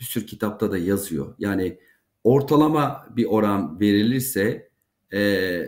bir 0.00 0.04
sürü 0.04 0.26
kitapta 0.26 0.70
da 0.70 0.78
yazıyor. 0.78 1.34
Yani 1.38 1.78
ortalama 2.24 3.06
bir 3.16 3.24
oran 3.24 3.80
verilirse 3.80 4.70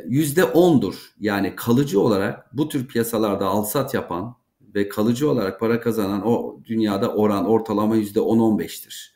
yüzde 0.06 0.44
ondur. 0.44 1.12
Yani 1.20 1.56
kalıcı 1.56 2.00
olarak 2.00 2.56
bu 2.56 2.68
tür 2.68 2.86
piyasalarda 2.86 3.46
alsat 3.46 3.94
yapan 3.94 4.36
ve 4.74 4.88
kalıcı 4.88 5.30
olarak 5.30 5.60
para 5.60 5.80
kazanan 5.80 6.26
o 6.26 6.60
dünyada 6.64 7.14
oran 7.14 7.46
ortalama 7.46 7.96
yüzde 7.96 8.20
on 8.20 8.38
on 8.38 8.58
beştir. 8.58 9.14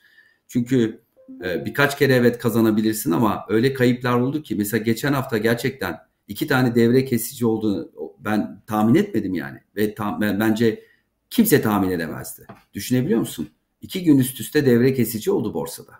Çünkü 0.48 1.00
e, 1.44 1.64
birkaç 1.64 1.98
kere 1.98 2.14
evet 2.14 2.38
kazanabilirsin 2.38 3.10
ama 3.10 3.46
öyle 3.48 3.72
kayıplar 3.74 4.20
oldu 4.20 4.42
ki 4.42 4.54
mesela 4.54 4.82
geçen 4.82 5.12
hafta 5.12 5.38
gerçekten 5.38 5.98
iki 6.28 6.46
tane 6.46 6.74
devre 6.74 7.04
kesici 7.04 7.46
olduğunu 7.46 7.90
ben 8.18 8.62
tahmin 8.66 8.94
etmedim 8.94 9.34
yani 9.34 9.58
ve 9.76 9.94
tam, 9.94 10.20
ben, 10.20 10.40
bence 10.40 10.82
kimse 11.30 11.62
tahmin 11.62 11.90
edemezdi. 11.90 12.46
Düşünebiliyor 12.74 13.20
musun? 13.20 13.48
İki 13.82 14.04
gün 14.04 14.18
üst 14.18 14.40
üste 14.40 14.66
devre 14.66 14.94
kesici 14.94 15.30
oldu 15.30 15.54
borsada. 15.54 15.92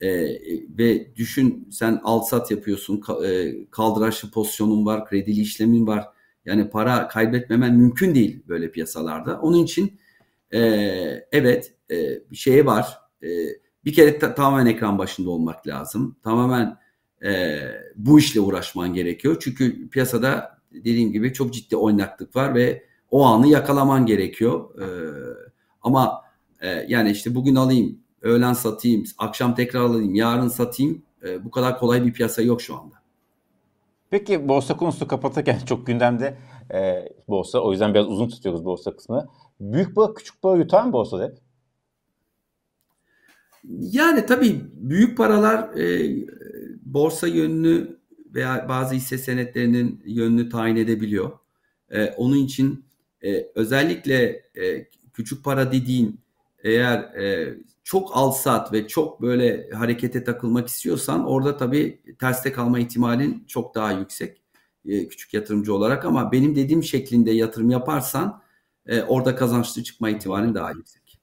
Ee, 0.00 0.08
ve 0.78 1.16
düşün 1.16 1.68
sen 1.72 2.00
al 2.04 2.20
sat 2.20 2.50
yapıyorsun, 2.50 3.02
e, 3.24 3.54
kaldıraçlı 3.70 4.30
pozisyonun 4.30 4.86
var, 4.86 5.06
kredili 5.06 5.40
işlemin 5.40 5.86
var. 5.86 6.04
Yani 6.44 6.70
para 6.70 7.08
kaybetmemen 7.08 7.74
mümkün 7.74 8.14
değil 8.14 8.42
böyle 8.48 8.70
piyasalarda. 8.70 9.40
Onun 9.40 9.64
için 9.64 9.98
e, 10.54 10.60
evet 11.32 11.74
e, 11.90 12.18
şeye 12.32 12.66
var. 12.66 12.98
E, 13.22 13.28
bir 13.84 13.92
kere 13.92 14.18
ta- 14.18 14.34
tamamen 14.34 14.66
ekran 14.66 14.98
başında 14.98 15.30
olmak 15.30 15.66
lazım. 15.66 16.16
Tamamen 16.22 16.76
e, 17.24 17.60
bu 17.96 18.18
işle 18.18 18.40
uğraşman 18.40 18.94
gerekiyor. 18.94 19.36
Çünkü 19.40 19.88
piyasada 19.88 20.58
dediğim 20.72 21.12
gibi 21.12 21.32
çok 21.32 21.54
ciddi 21.54 21.76
oynaklık 21.76 22.36
var 22.36 22.54
ve 22.54 22.84
o 23.10 23.24
anı 23.24 23.46
yakalaman 23.46 24.06
gerekiyor. 24.06 24.80
E, 24.80 24.86
ama 25.82 26.22
e, 26.60 26.68
yani 26.88 27.10
işte 27.10 27.34
bugün 27.34 27.54
alayım, 27.54 27.98
öğlen 28.22 28.52
satayım, 28.52 29.04
akşam 29.18 29.54
tekrar 29.54 29.80
alayım, 29.80 30.14
yarın 30.14 30.48
satayım. 30.48 31.02
E, 31.24 31.44
bu 31.44 31.50
kadar 31.50 31.78
kolay 31.78 32.06
bir 32.06 32.12
piyasa 32.12 32.42
yok 32.42 32.62
şu 32.62 32.76
anda. 32.76 32.94
Peki 34.10 34.48
borsa 34.48 34.76
konusu 34.76 35.08
kapatırken 35.08 35.58
çok 35.66 35.86
gündemde 35.86 36.38
e, 36.74 37.08
borsa. 37.28 37.58
O 37.58 37.70
yüzden 37.70 37.94
biraz 37.94 38.06
uzun 38.06 38.28
tutuyoruz 38.28 38.64
borsa 38.64 38.96
kısmı. 38.96 39.28
Büyük 39.60 39.96
balık 39.96 40.16
küçük 40.16 40.42
balık 40.42 40.58
yutar 40.58 40.84
mı 40.84 40.92
borsa 40.92 41.24
hep? 41.24 41.38
Yani 43.80 44.26
tabii 44.26 44.60
büyük 44.72 45.18
paralar 45.18 45.76
e, 45.76 46.10
borsa 46.94 47.26
yönünü 47.26 47.98
veya 48.34 48.66
bazı 48.68 48.94
hisse 48.94 49.18
senetlerinin 49.18 50.02
yönünü 50.06 50.48
tayin 50.48 50.76
edebiliyor. 50.76 51.38
E, 51.90 52.06
onun 52.06 52.36
için 52.36 52.84
e, 53.22 53.46
özellikle 53.54 54.24
e, 54.56 54.88
küçük 55.12 55.44
para 55.44 55.72
dediğin 55.72 56.20
eğer 56.64 56.98
e, 56.98 57.54
çok 57.84 58.10
al 58.16 58.30
sat 58.30 58.72
ve 58.72 58.88
çok 58.88 59.22
böyle 59.22 59.70
harekete 59.70 60.24
takılmak 60.24 60.68
istiyorsan 60.68 61.26
orada 61.26 61.56
tabii 61.56 62.02
terste 62.20 62.52
kalma 62.52 62.78
ihtimalin 62.78 63.44
çok 63.46 63.74
daha 63.74 63.92
yüksek 63.92 64.42
e, 64.88 65.08
küçük 65.08 65.34
yatırımcı 65.34 65.74
olarak 65.74 66.04
ama 66.04 66.32
benim 66.32 66.56
dediğim 66.56 66.82
şeklinde 66.82 67.30
yatırım 67.30 67.70
yaparsan 67.70 68.42
e, 68.86 69.02
orada 69.02 69.36
kazançlı 69.36 69.82
çıkma 69.82 70.10
ihtimalin 70.10 70.54
daha 70.54 70.70
yüksek. 70.70 71.20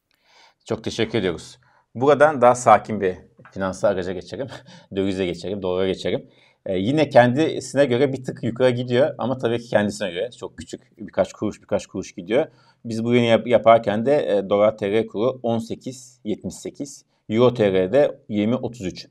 Çok 0.66 0.84
teşekkür 0.84 1.20
ediyoruz. 1.20 1.58
Buradan 1.96 2.42
daha 2.42 2.56
sakin 2.56 3.01
bir 3.01 3.16
finansal 3.51 3.89
araca 3.89 4.12
geçelim. 4.12 4.48
Dövize 4.96 5.25
geçelim, 5.25 5.62
dolara 5.62 5.88
geçelim. 5.88 6.27
Ee, 6.65 6.77
yine 6.77 7.10
kendisine 7.10 7.86
göre 7.86 8.13
bir 8.13 8.24
tık 8.24 8.43
yukarı 8.43 8.70
gidiyor 8.70 9.15
ama 9.17 9.38
tabii 9.38 9.60
ki 9.60 9.70
kendisine 9.70 10.12
göre 10.12 10.31
çok 10.31 10.58
küçük 10.58 10.98
birkaç 10.98 11.34
kuruş 11.34 11.62
birkaç 11.62 11.88
kuruş 11.88 12.12
gidiyor. 12.12 12.46
Biz 12.86 13.03
bugün 13.03 13.22
yap- 13.22 13.48
yaparken 13.48 14.05
de 14.05 14.38
e, 14.38 14.50
dolar 14.50 14.77
TL 14.77 15.08
kuru 15.08 15.39
18.78, 15.43 17.03
euro 17.29 17.53
TL'de 17.53 18.20
20.33. 18.29 19.08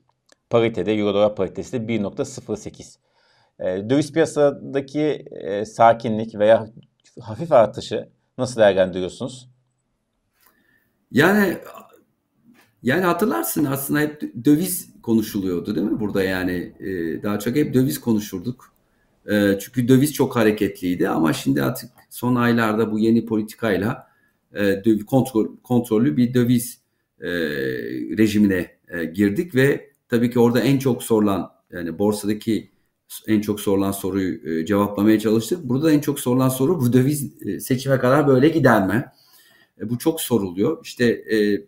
Paritede 0.49 0.93
euro 0.93 1.13
dolar 1.13 1.35
paritesi 1.35 1.73
de 1.73 1.93
1.08. 1.93 2.97
E, 3.59 3.89
döviz 3.89 4.13
piyasadaki 4.13 5.25
e, 5.31 5.65
sakinlik 5.65 6.35
veya 6.35 6.67
hafif 7.21 7.51
artışı 7.51 8.09
nasıl 8.37 8.61
değerlendiriyorsunuz? 8.61 9.49
Yani 11.11 11.57
yani 12.83 13.01
hatırlarsın 13.01 13.65
aslında 13.65 13.99
hep 13.99 14.21
döviz 14.45 14.89
konuşuluyordu 15.03 15.75
değil 15.75 15.87
mi 15.87 15.99
burada 15.99 16.23
yani 16.23 16.73
e, 16.79 17.23
daha 17.23 17.39
çok 17.39 17.55
hep 17.55 17.73
döviz 17.73 18.01
konuşurduk. 18.01 18.73
E, 19.31 19.59
çünkü 19.59 19.87
döviz 19.87 20.13
çok 20.13 20.35
hareketliydi 20.35 21.09
ama 21.09 21.33
şimdi 21.33 21.63
artık 21.63 21.89
son 22.09 22.35
aylarda 22.35 22.91
bu 22.91 22.99
yeni 22.99 23.25
politikayla 23.25 24.07
e, 24.55 25.05
kontrol, 25.05 25.47
kontrollü 25.63 26.17
bir 26.17 26.33
döviz 26.33 26.81
e, 27.21 27.29
rejimine 28.17 28.71
e, 28.89 29.05
girdik 29.05 29.55
ve 29.55 29.91
tabii 30.09 30.31
ki 30.31 30.39
orada 30.39 30.59
en 30.59 30.79
çok 30.79 31.03
sorulan 31.03 31.51
yani 31.71 31.99
borsadaki 31.99 32.71
en 33.27 33.41
çok 33.41 33.59
sorulan 33.59 33.91
soruyu 33.91 34.49
e, 34.49 34.65
cevaplamaya 34.65 35.19
çalıştık. 35.19 35.63
Burada 35.63 35.91
en 35.91 35.99
çok 35.99 36.19
sorulan 36.19 36.49
soru 36.49 36.79
bu 36.79 36.93
döviz 36.93 37.41
e, 37.45 37.59
seçime 37.59 37.99
kadar 37.99 38.27
böyle 38.27 38.49
gider 38.49 38.87
mi? 38.87 39.05
E, 39.81 39.89
bu 39.89 39.97
çok 39.97 40.21
soruluyor. 40.21 40.79
İşte 40.83 41.05
e, 41.05 41.65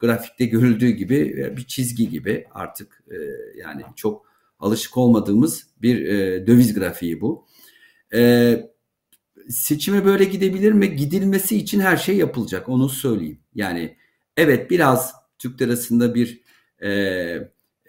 grafikte 0.00 0.44
görüldüğü 0.44 0.90
gibi 0.90 1.16
e, 1.16 1.56
bir 1.56 1.64
çizgi 1.64 2.08
gibi 2.08 2.46
artık 2.54 3.02
e, 3.10 3.16
yani 3.58 3.82
çok 3.96 4.26
alışık 4.58 4.96
olmadığımız 4.96 5.66
bir 5.82 6.06
e, 6.06 6.46
döviz 6.46 6.74
grafiği 6.74 7.20
bu. 7.20 7.46
Seçime 9.48 10.04
böyle 10.04 10.24
gidebilir 10.24 10.72
mi? 10.72 10.96
Gidilmesi 10.96 11.56
için 11.56 11.80
her 11.80 11.96
şey 11.96 12.16
yapılacak 12.16 12.68
onu 12.68 12.88
söyleyeyim. 12.88 13.40
Yani 13.54 13.96
evet 14.36 14.70
biraz 14.70 15.14
Türk 15.38 15.62
lirasında 15.62 16.14
bir 16.14 16.40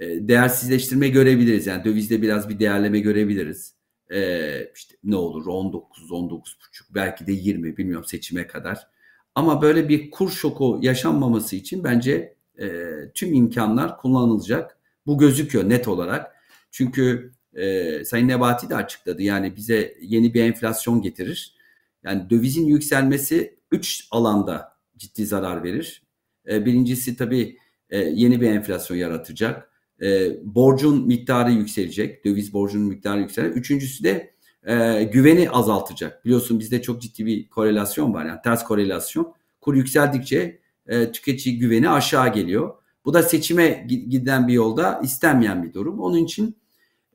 e, 0.02 0.28
değersizleştirme 0.28 1.10
görebiliriz. 1.10 1.68
Yani 1.68 1.84
dövizde 1.84 2.22
biraz 2.22 2.50
bir 2.50 2.60
değerleme 2.60 3.00
görebiliriz. 3.00 3.76
E, 4.14 4.72
ne 5.04 5.16
olur 5.16 5.46
19, 5.46 6.12
19,5 6.12 6.96
belki 6.96 7.28
de 7.28 7.32
20 7.32 7.78
bilmiyorum 7.78 8.06
seçime 8.06 8.48
kadar. 8.48 8.88
Ama 9.36 9.62
böyle 9.62 9.90
bir 9.90 10.12
kur 10.12 10.30
şoku 10.30 10.80
yaşanmaması 10.82 11.56
için 11.56 11.84
bence 11.84 12.36
e, 12.60 12.68
tüm 13.14 13.34
imkanlar 13.34 13.98
kullanılacak. 13.98 14.78
Bu 15.08 15.18
gözüküyor 15.18 15.70
net 15.70 15.88
olarak. 15.88 16.36
Çünkü 16.72 17.32
e, 17.54 18.06
Sayın 18.06 18.28
Nebati 18.28 18.70
de 18.70 18.76
açıkladı. 18.76 19.22
Yani 19.22 19.56
bize 19.56 19.98
yeni 20.02 20.34
bir 20.34 20.44
enflasyon 20.44 21.02
getirir. 21.02 21.56
Yani 22.04 22.30
dövizin 22.30 22.66
yükselmesi 22.66 23.60
3 23.72 24.08
alanda 24.12 24.78
ciddi 24.98 25.26
zarar 25.26 25.64
verir. 25.64 26.04
E, 26.50 26.66
birincisi 26.66 27.18
tabii 27.18 27.58
e, 27.90 27.98
yeni 28.00 28.42
bir 28.42 28.52
enflasyon 28.52 28.98
yaratacak. 28.98 29.72
E, 30.02 30.32
borcun 30.44 31.08
miktarı 31.08 31.52
yükselecek. 31.52 32.26
Döviz 32.26 32.54
borcunun 32.54 32.88
miktarı 32.88 33.20
yükselecek. 33.20 33.58
Üçüncüsü 33.58 34.04
de 34.04 34.34
e, 34.68 35.04
güveni 35.04 35.50
azaltacak. 35.50 36.26
Biliyorsun 36.26 36.60
bizde 36.60 36.82
çok 36.82 37.02
ciddi 37.02 37.26
bir 37.26 37.50
korelasyon 37.50 38.14
var. 38.14 38.26
Yani 38.26 38.42
ters 38.44 38.64
korelasyon. 38.64 39.34
Kur 39.62 39.76
yükseldikçe 39.76 40.60
e, 40.88 41.12
tüketici 41.12 41.60
güveni 41.60 41.90
aşağı 41.90 42.34
geliyor. 42.34 42.76
Bu 43.06 43.14
da 43.14 43.24
seçime 43.24 43.88
giden 43.88 44.48
bir 44.48 44.54
yolda 44.54 45.02
istenmeyen 45.04 45.64
bir 45.64 45.74
durum. 45.74 46.00
Onun 46.00 46.18
için 46.18 46.58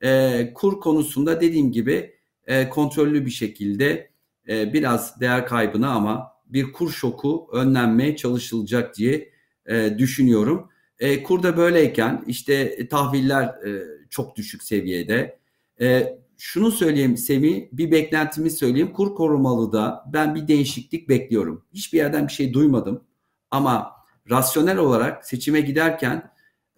e, 0.02 0.52
kur 0.54 0.80
konusunda 0.80 1.40
dediğim 1.40 1.72
gibi 1.72 2.14
e, 2.46 2.68
kontrollü 2.68 3.26
bir 3.26 3.30
şekilde 3.30 4.10
e, 4.48 4.72
biraz 4.72 5.20
değer 5.20 5.46
kaybına 5.46 5.90
ama 5.90 6.32
bir 6.46 6.72
kur 6.72 6.90
şoku 6.90 7.48
önlenmeye 7.52 8.16
çalışılacak 8.16 8.96
diye 8.96 9.30
e, 9.66 9.98
düşünüyorum. 9.98 10.70
E, 10.98 11.22
kurda 11.22 11.56
böyleyken 11.56 12.24
işte 12.26 12.88
tahviller 12.88 13.44
e, 13.44 13.82
çok 14.10 14.36
düşük 14.36 14.62
seviyede. 14.62 15.38
E, 15.80 16.18
şunu 16.38 16.70
söyleyeyim 16.70 17.16
Semi, 17.16 17.68
bir 17.72 17.90
beklentimi 17.90 18.50
söyleyeyim. 18.50 18.92
Kur 18.92 19.14
korumalı 19.14 19.72
da 19.72 20.04
ben 20.12 20.34
bir 20.34 20.48
değişiklik 20.48 21.08
bekliyorum. 21.08 21.64
Hiçbir 21.74 21.98
yerden 21.98 22.26
bir 22.28 22.32
şey 22.32 22.52
duymadım. 22.52 23.04
Ama 23.50 23.92
rasyonel 24.30 24.78
olarak 24.78 25.26
seçime 25.26 25.60
giderken 25.60 26.30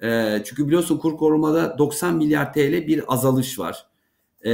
e, 0.03 0.39
çünkü 0.45 0.67
biliyorsun 0.67 0.99
kur 0.99 1.17
korumada 1.17 1.79
90 1.79 2.17
milyar 2.17 2.53
TL 2.53 2.87
bir 2.87 3.05
azalış 3.09 3.59
var. 3.59 3.87
E, 4.45 4.51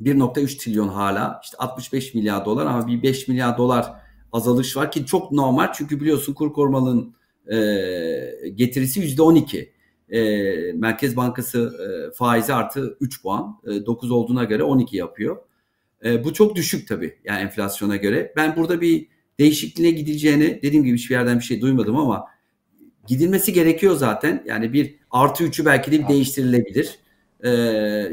1.3 0.00 0.58
trilyon 0.58 0.88
hala 0.88 1.40
işte 1.44 1.56
65 1.58 2.14
milyar 2.14 2.44
dolar 2.44 2.66
ama 2.66 2.86
bir 2.86 3.02
5 3.02 3.28
milyar 3.28 3.58
dolar 3.58 3.92
azalış 4.32 4.76
var 4.76 4.92
ki 4.92 5.06
çok 5.06 5.32
normal 5.32 5.72
çünkü 5.72 6.00
biliyorsun 6.00 6.34
kur 6.34 6.52
korumalının 6.52 7.14
e, 7.46 8.48
getirisi 8.48 9.00
%12 9.00 9.68
e, 10.10 10.72
Merkez 10.72 11.16
Bankası 11.16 11.72
e, 11.82 12.14
faizi 12.14 12.54
artı 12.54 12.96
3 13.00 13.22
puan. 13.22 13.60
E, 13.66 13.86
9 13.86 14.10
olduğuna 14.10 14.44
göre 14.44 14.62
12 14.62 14.96
yapıyor. 14.96 15.36
E, 16.04 16.24
bu 16.24 16.32
çok 16.32 16.56
düşük 16.56 16.88
tabii 16.88 17.18
yani 17.24 17.40
enflasyona 17.40 17.96
göre. 17.96 18.32
Ben 18.36 18.56
burada 18.56 18.80
bir 18.80 19.06
değişikliğine 19.38 19.98
gidileceğini 19.98 20.60
dediğim 20.62 20.84
gibi 20.84 20.96
hiçbir 20.96 21.14
yerden 21.14 21.38
bir 21.38 21.44
şey 21.44 21.60
duymadım 21.60 21.96
ama 21.96 22.26
gidilmesi 23.06 23.52
gerekiyor 23.52 23.96
zaten. 23.96 24.44
Yani 24.46 24.72
bir 24.72 24.94
artı 25.10 25.44
3'ü 25.44 25.64
belki 25.64 25.92
de 25.92 25.98
bir 25.98 26.08
değiştirilebilir. 26.08 26.98
E, 27.40 27.50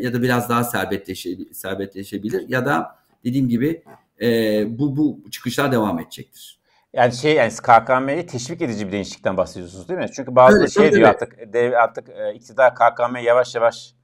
ya 0.02 0.14
da 0.14 0.22
biraz 0.22 0.50
daha 0.50 0.64
serbestleşebilir, 0.64 1.54
serbestleşebilir 1.54 2.50
ya 2.50 2.66
da 2.66 3.00
dediğim 3.24 3.50
gibi 3.50 3.84
e, 4.22 4.66
bu, 4.80 4.98
bu 4.98 5.32
çıkışlar 5.32 5.72
devam 5.72 6.00
edecektir. 6.00 6.60
Yani 6.96 7.14
şey 7.14 7.36
yani 7.36 7.52
KKM'yi 7.52 8.26
teşvik 8.26 8.62
edici 8.62 8.88
bir 8.88 8.92
değişiklikten 8.92 9.38
bahsediyorsunuz 9.38 9.90
değil 9.90 10.00
mi? 10.00 10.08
Çünkü 10.16 10.36
bazı 10.36 10.58
Öyle, 10.58 10.68
şey 10.68 10.92
diyor 10.92 11.10
artık 11.10 11.54
dev, 11.54 11.74
artık 11.74 12.10
e, 12.10 12.34
iktidar 12.34 12.76
KKM 12.76 13.16
yavaş 13.16 13.56
yavaş 13.56 13.96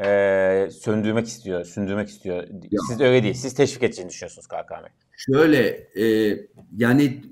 e, 0.00 0.68
söndürmek 0.72 1.26
istiyor, 1.26 1.64
sündürmek 1.64 2.08
istiyor. 2.08 2.42
Ya. 2.70 2.80
Siz 2.88 3.00
öyle 3.00 3.22
değil. 3.22 3.34
Siz 3.34 3.54
teşvik 3.54 3.82
edeceğini 3.82 4.10
düşünüyorsunuz 4.10 4.46
KKM. 4.46 4.86
Şöyle 5.16 5.68
e, 5.96 6.36
yani 6.76 7.22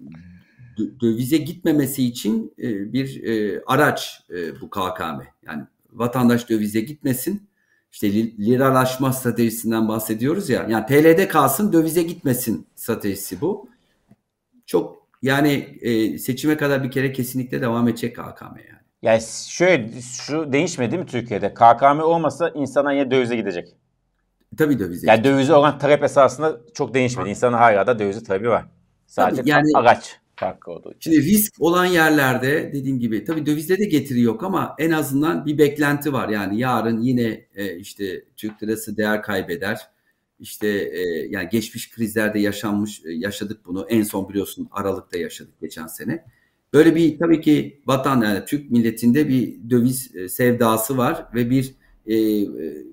dövize 1.01 1.37
gitmemesi 1.37 2.07
için 2.07 2.55
e, 2.59 2.93
bir 2.93 3.25
e, 3.25 3.63
araç 3.67 4.23
e, 4.31 4.61
bu 4.61 4.71
KKM. 4.71 5.21
Yani 5.47 5.63
vatandaş 5.93 6.51
dövize 6.51 6.81
gitmesin. 6.81 7.49
İşte 7.93 8.13
liralaşma 8.15 9.13
stratejisinden 9.13 9.89
bahsediyoruz 9.89 10.51
ya. 10.51 10.67
Yani 10.69 10.87
TL'de 10.87 11.29
kalsın 11.29 11.73
dövize 11.73 12.03
gitmesin 12.03 12.67
stratejisi 12.75 13.41
bu. 13.41 13.75
Çok 14.66 15.06
yani 15.23 15.78
seçime 16.18 16.56
kadar 16.56 16.85
bir 16.85 16.90
kere 16.90 17.12
kesinlikle 17.12 17.61
devam 17.61 17.88
edecek 17.88 18.16
KKM 18.16 18.44
yani. 18.44 18.76
Yani 19.02 19.20
şöyle 19.49 19.90
şu 20.02 20.52
değişmedi 20.52 20.99
mi 20.99 21.06
Türkiye'de? 21.06 21.54
KKM 21.54 22.00
olmasa 22.00 22.49
insana 22.49 22.92
yine 22.92 23.11
dövize 23.11 23.37
gidecek. 23.37 23.68
Tabii 24.58 24.78
dövize. 24.78 25.06
Yani 25.11 25.25
dövize 25.25 25.54
olan 25.54 25.78
talep 25.78 26.02
esasında 26.02 26.61
çok 26.75 26.94
değişmedi. 26.94 27.28
İnsanın 27.28 27.56
hala 27.56 27.87
da 27.87 27.99
dövize 27.99 28.23
talebi 28.23 28.49
var. 28.49 28.64
Sadece 29.06 29.40
tabii 29.40 29.50
yani, 29.50 29.70
araç 29.75 30.16
farkı 30.37 30.70
olduğu 30.70 30.92
için. 30.94 31.11
Şimdi 31.11 31.26
risk 31.26 31.54
olan 31.61 31.85
yerlerde 31.85 32.70
dediğim 32.73 33.00
gibi 33.00 33.25
tabii 33.25 33.46
dövizde 33.46 33.78
de 33.78 33.85
getiri 33.85 34.20
yok 34.20 34.42
ama 34.42 34.75
en 34.78 34.90
azından 34.90 35.46
bir 35.46 35.58
beklenti 35.58 36.12
var. 36.12 36.28
Yani 36.28 36.58
yarın 36.58 37.00
yine 37.00 37.46
e, 37.54 37.76
işte 37.76 38.25
Türk 38.37 38.62
lirası 38.62 38.96
değer 38.96 39.23
kaybeder. 39.23 39.80
İşte 40.38 40.69
e, 40.69 41.00
yani 41.31 41.49
geçmiş 41.49 41.90
krizlerde 41.90 42.38
yaşanmış 42.38 43.02
e, 43.05 43.12
yaşadık 43.12 43.66
bunu. 43.66 43.87
En 43.88 44.02
son 44.02 44.28
biliyorsun 44.28 44.69
Aralık'ta 44.71 45.19
yaşadık 45.19 45.61
geçen 45.61 45.87
sene. 45.87 46.25
Böyle 46.73 46.95
bir 46.95 47.19
tabii 47.19 47.40
ki 47.40 47.83
vatan 47.87 48.23
yani 48.23 48.45
Türk 48.45 48.71
milletinde 48.71 49.28
bir 49.28 49.71
döviz 49.71 50.16
e, 50.16 50.28
sevdası 50.28 50.97
var 50.97 51.26
ve 51.35 51.50
bir 51.50 51.75
e, 52.07 52.14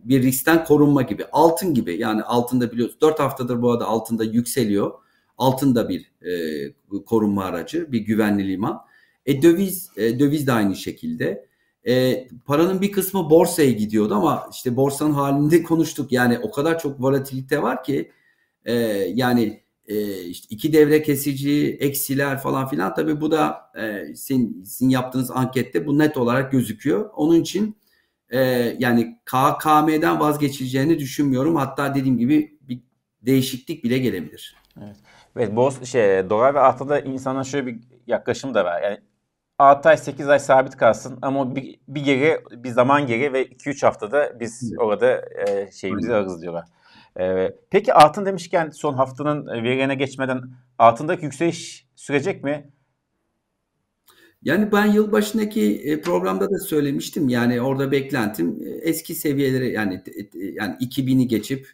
bir 0.03 0.23
riskten 0.23 0.65
korunma 0.65 1.01
gibi. 1.01 1.25
Altın 1.31 1.73
gibi 1.73 1.97
yani 1.99 2.23
altında 2.23 2.71
biliyoruz. 2.71 2.95
4 3.01 3.19
haftadır 3.19 3.61
bu 3.61 3.71
arada 3.71 3.85
altında 3.85 4.23
yükseliyor. 4.23 4.91
Altın 5.37 5.75
da 5.75 5.89
bir 5.89 6.11
e, 6.21 7.03
korunma 7.05 7.45
aracı, 7.45 7.91
bir 7.91 7.99
güvenli 7.99 8.47
liman. 8.47 8.79
E 9.25 9.41
döviz 9.41 9.89
e, 9.97 10.19
döviz 10.19 10.47
de 10.47 10.51
aynı 10.51 10.75
şekilde. 10.75 11.45
E, 11.87 12.27
paranın 12.45 12.81
bir 12.81 12.91
kısmı 12.91 13.29
borsaya 13.29 13.71
gidiyordu 13.71 14.15
ama 14.15 14.49
işte 14.51 14.75
borsanın 14.75 15.13
halinde 15.13 15.63
konuştuk. 15.63 16.11
Yani 16.11 16.39
o 16.39 16.51
kadar 16.51 16.79
çok 16.79 17.01
volatilite 17.01 17.61
var 17.61 17.83
ki 17.83 18.11
e, 18.65 18.73
yani 19.13 19.63
e, 19.87 20.21
işte 20.23 20.47
iki 20.49 20.73
devre 20.73 21.01
kesici, 21.01 21.77
eksiler 21.79 22.39
falan 22.39 22.67
filan. 22.67 22.93
Tabii 22.93 23.21
bu 23.21 23.31
da 23.31 23.71
e, 23.77 24.15
sizin, 24.15 24.63
sizin 24.63 24.89
yaptığınız 24.89 25.31
ankette 25.31 25.85
bu 25.85 25.99
net 25.99 26.17
olarak 26.17 26.51
gözüküyor. 26.51 27.09
Onun 27.15 27.41
için 27.41 27.77
e, 28.29 28.39
yani 28.79 29.19
KKM'den 29.25 30.19
vazgeçileceğini 30.19 30.99
düşünmüyorum. 30.99 31.55
Hatta 31.55 31.95
dediğim 31.95 32.17
gibi 32.17 32.57
bir 32.61 32.79
değişiklik 33.21 33.83
bile 33.83 33.97
gelebilir. 33.97 34.55
Evet. 34.77 34.95
Evet, 35.35 35.55
boz 35.55 35.85
şey 35.85 36.29
dolar 36.29 36.53
ve 36.53 36.59
altıda 36.59 36.99
insana 36.99 37.43
şöyle 37.43 37.67
bir 37.67 37.79
yaklaşım 38.07 38.53
da 38.53 38.65
var. 38.65 38.81
Yani 38.81 38.97
6 39.59 39.89
ay 39.89 39.97
8 39.97 40.29
ay 40.29 40.39
sabit 40.39 40.77
kalsın 40.77 41.19
ama 41.21 41.55
bir, 41.55 41.79
bir 41.87 42.03
geri 42.03 42.39
bir 42.51 42.69
zaman 42.69 43.07
geri 43.07 43.33
ve 43.33 43.45
2-3 43.45 43.85
haftada 43.85 44.39
biz 44.39 44.73
orada 44.77 45.21
e, 45.47 45.71
şeyimizi 45.71 46.13
alırız 46.13 46.41
diyorlar. 46.41 46.65
E, 47.19 47.55
peki 47.69 47.93
altın 47.93 48.25
demişken 48.25 48.69
son 48.69 48.93
haftanın 48.93 49.47
verilerine 49.47 49.95
geçmeden 49.95 50.41
altındaki 50.77 51.25
yükseliş 51.25 51.87
sürecek 51.95 52.43
mi? 52.43 52.71
Yani 54.43 54.71
ben 54.71 54.85
yılbaşındaki 54.85 55.81
e, 55.83 56.01
programda 56.01 56.51
da 56.51 56.59
söylemiştim. 56.59 57.29
Yani 57.29 57.61
orada 57.61 57.91
beklentim 57.91 58.59
e, 58.65 58.69
eski 58.69 59.15
seviyeleri 59.15 59.71
yani 59.71 60.03
yani 60.33 60.75
2000'i 60.75 61.27
geçip 61.27 61.67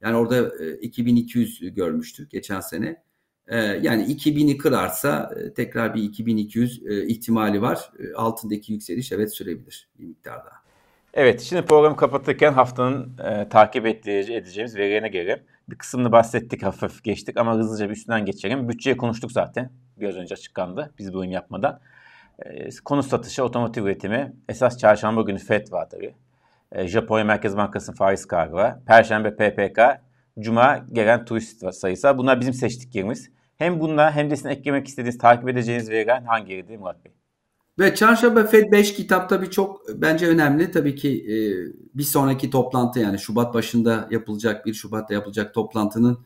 yani 0.00 0.16
orada 0.16 0.64
2200 0.80 1.62
e, 1.62 1.68
görmüştük 1.68 2.30
geçen 2.30 2.60
sene. 2.60 3.02
Yani 3.50 4.04
2000'i 4.04 4.58
kırarsa 4.58 5.34
tekrar 5.56 5.94
bir 5.94 6.02
2200 6.02 6.82
ihtimali 6.86 7.62
var. 7.62 7.90
Altındaki 8.16 8.72
yükseliş 8.72 9.12
evet 9.12 9.34
sürebilir 9.34 9.88
bir 9.98 10.04
miktar 10.04 10.38
daha. 10.38 10.64
Evet, 11.16 11.40
şimdi 11.40 11.62
programı 11.62 11.96
kapatırken 11.96 12.52
haftanın 12.52 13.18
e, 13.18 13.48
takip 13.48 13.86
edeceğimiz 13.86 14.76
verilerine 14.76 15.08
gelelim. 15.08 15.42
Bir 15.68 15.76
kısmını 15.76 16.12
bahsettik, 16.12 16.62
hafif 16.62 17.04
geçtik 17.04 17.36
ama 17.36 17.54
hızlıca 17.54 17.88
bir 17.88 17.94
üstünden 17.94 18.24
geçelim. 18.24 18.68
Bütçeyi 18.68 18.96
konuştuk 18.96 19.32
zaten. 19.32 19.70
Biraz 20.00 20.16
önce 20.16 20.34
açıklandı 20.34 20.94
biz 20.98 21.14
bu 21.14 21.18
oyun 21.18 21.30
yapmadan. 21.30 21.80
E, 22.38 22.68
konu 22.84 23.02
satışı, 23.02 23.44
otomotiv 23.44 23.84
üretimi. 23.84 24.32
Esas 24.48 24.78
çarşamba 24.78 25.22
günü 25.22 25.38
FED 25.38 25.72
var 25.72 25.90
tabii. 25.90 26.14
E, 26.72 26.88
Japonya 26.88 27.24
Merkez 27.24 27.56
Bankası'nın 27.56 27.96
faiz 27.96 28.26
kararı 28.26 28.52
var. 28.52 28.84
Perşembe 28.86 29.36
PPK. 29.36 29.80
Cuma 30.40 30.86
gelen 30.92 31.24
turist 31.24 31.74
sayısı. 31.74 32.18
Bunlar 32.18 32.40
bizim 32.40 32.54
seçtiklerimiz. 32.54 33.30
Hem 33.58 33.80
bunlar 33.80 34.12
hem 34.12 34.30
de 34.30 34.36
sizin 34.36 34.48
eklemek 34.48 34.88
istediğiniz, 34.88 35.18
takip 35.18 35.48
edeceğiniz 35.48 35.90
veriler 35.90 36.22
hangileri 36.22 36.78
Murat 36.78 37.04
Bey? 37.04 37.12
Ve 37.78 37.94
Çarşamba 37.94 38.44
Fed 38.44 38.72
5 38.72 38.94
kitap 38.94 39.28
tabii 39.28 39.50
çok 39.50 40.00
bence 40.00 40.26
önemli. 40.26 40.70
Tabii 40.70 40.94
ki 40.94 41.08
e, 41.08 41.36
bir 41.94 42.02
sonraki 42.02 42.50
toplantı 42.50 43.00
yani 43.00 43.18
Şubat 43.18 43.54
başında 43.54 44.08
yapılacak 44.10 44.66
bir 44.66 44.74
Şubat'ta 44.74 45.14
yapılacak 45.14 45.54
toplantının 45.54 46.18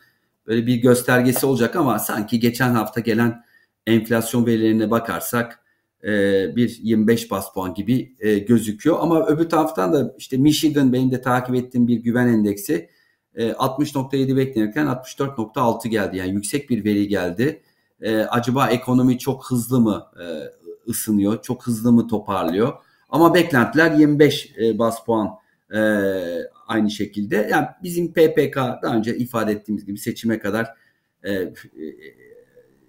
böyle 0.47 0.67
bir 0.67 0.77
göstergesi 0.77 1.47
olacak 1.47 1.77
ama 1.77 1.99
sanki 1.99 2.41
geçen 2.41 2.71
hafta 2.71 3.01
gelen 3.01 3.45
enflasyon 3.87 4.47
verilerine 4.47 4.91
bakarsak 4.91 5.61
e, 6.05 6.11
bir 6.57 6.79
25 6.83 7.31
bas 7.31 7.53
puan 7.55 7.75
gibi 7.75 8.15
e, 8.21 8.39
gözüküyor. 8.39 8.97
Ama 9.01 9.27
öbür 9.27 9.49
taraftan 9.49 9.93
da 9.93 10.15
işte 10.19 10.37
Michigan 10.37 10.93
benim 10.93 11.11
de 11.11 11.21
takip 11.21 11.55
ettiğim 11.55 11.89
bir 11.89 11.97
güven 11.97 12.27
endeksi 12.27 12.91
e, 13.39 13.51
60.7 13.51 14.37
beklenirken 14.37 14.87
64.6 14.87 15.89
geldi. 15.89 16.17
Yani 16.17 16.31
yüksek 16.31 16.71
bir 16.71 16.85
veri 16.85 17.09
geldi. 17.09 17.63
E, 18.01 18.17
acaba 18.17 18.69
ekonomi 18.69 19.19
çok 19.19 19.51
hızlı 19.51 19.81
mı 19.81 20.07
e, 20.21 20.25
ısınıyor. 20.91 21.43
Çok 21.43 21.67
hızlı 21.67 21.93
mı 21.93 22.09
toparlıyor. 22.09 22.73
Ama 23.09 23.35
beklentiler 23.35 23.91
25 23.91 24.53
e, 24.63 24.79
bas 24.79 25.05
puan 25.05 25.29
e, 25.75 25.79
aynı 26.67 26.91
şekilde. 26.91 27.49
Yani 27.51 27.67
bizim 27.83 28.13
PPK 28.13 28.57
daha 28.57 28.97
önce 28.97 29.17
ifade 29.17 29.53
ettiğimiz 29.53 29.85
gibi 29.85 29.99
seçime 29.99 30.39
kadar 30.39 30.67
e, 31.23 31.33
e, 31.33 31.53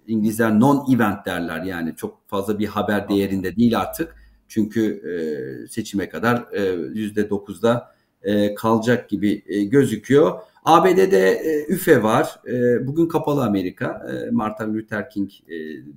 İngilizler 0.06 0.50
non-event 0.50 1.24
derler. 1.24 1.62
Yani 1.62 1.96
çok 1.96 2.28
fazla 2.28 2.58
bir 2.58 2.66
haber 2.66 3.08
değerinde 3.08 3.56
değil 3.56 3.80
artık. 3.80 4.16
Çünkü 4.48 5.02
e, 5.10 5.68
seçime 5.68 6.08
kadar 6.08 6.36
e, 6.52 6.60
%9'da 6.60 7.94
e, 8.22 8.54
kalacak 8.54 9.08
gibi 9.08 9.42
e, 9.46 9.64
gözüküyor. 9.64 10.40
ABD'de 10.64 11.30
e, 11.30 11.66
üfe 11.68 12.02
var. 12.02 12.40
Bugün 12.80 13.08
kapalı 13.08 13.44
Amerika. 13.44 14.06
Martin 14.32 14.74
Luther 14.74 15.10
King 15.10 15.30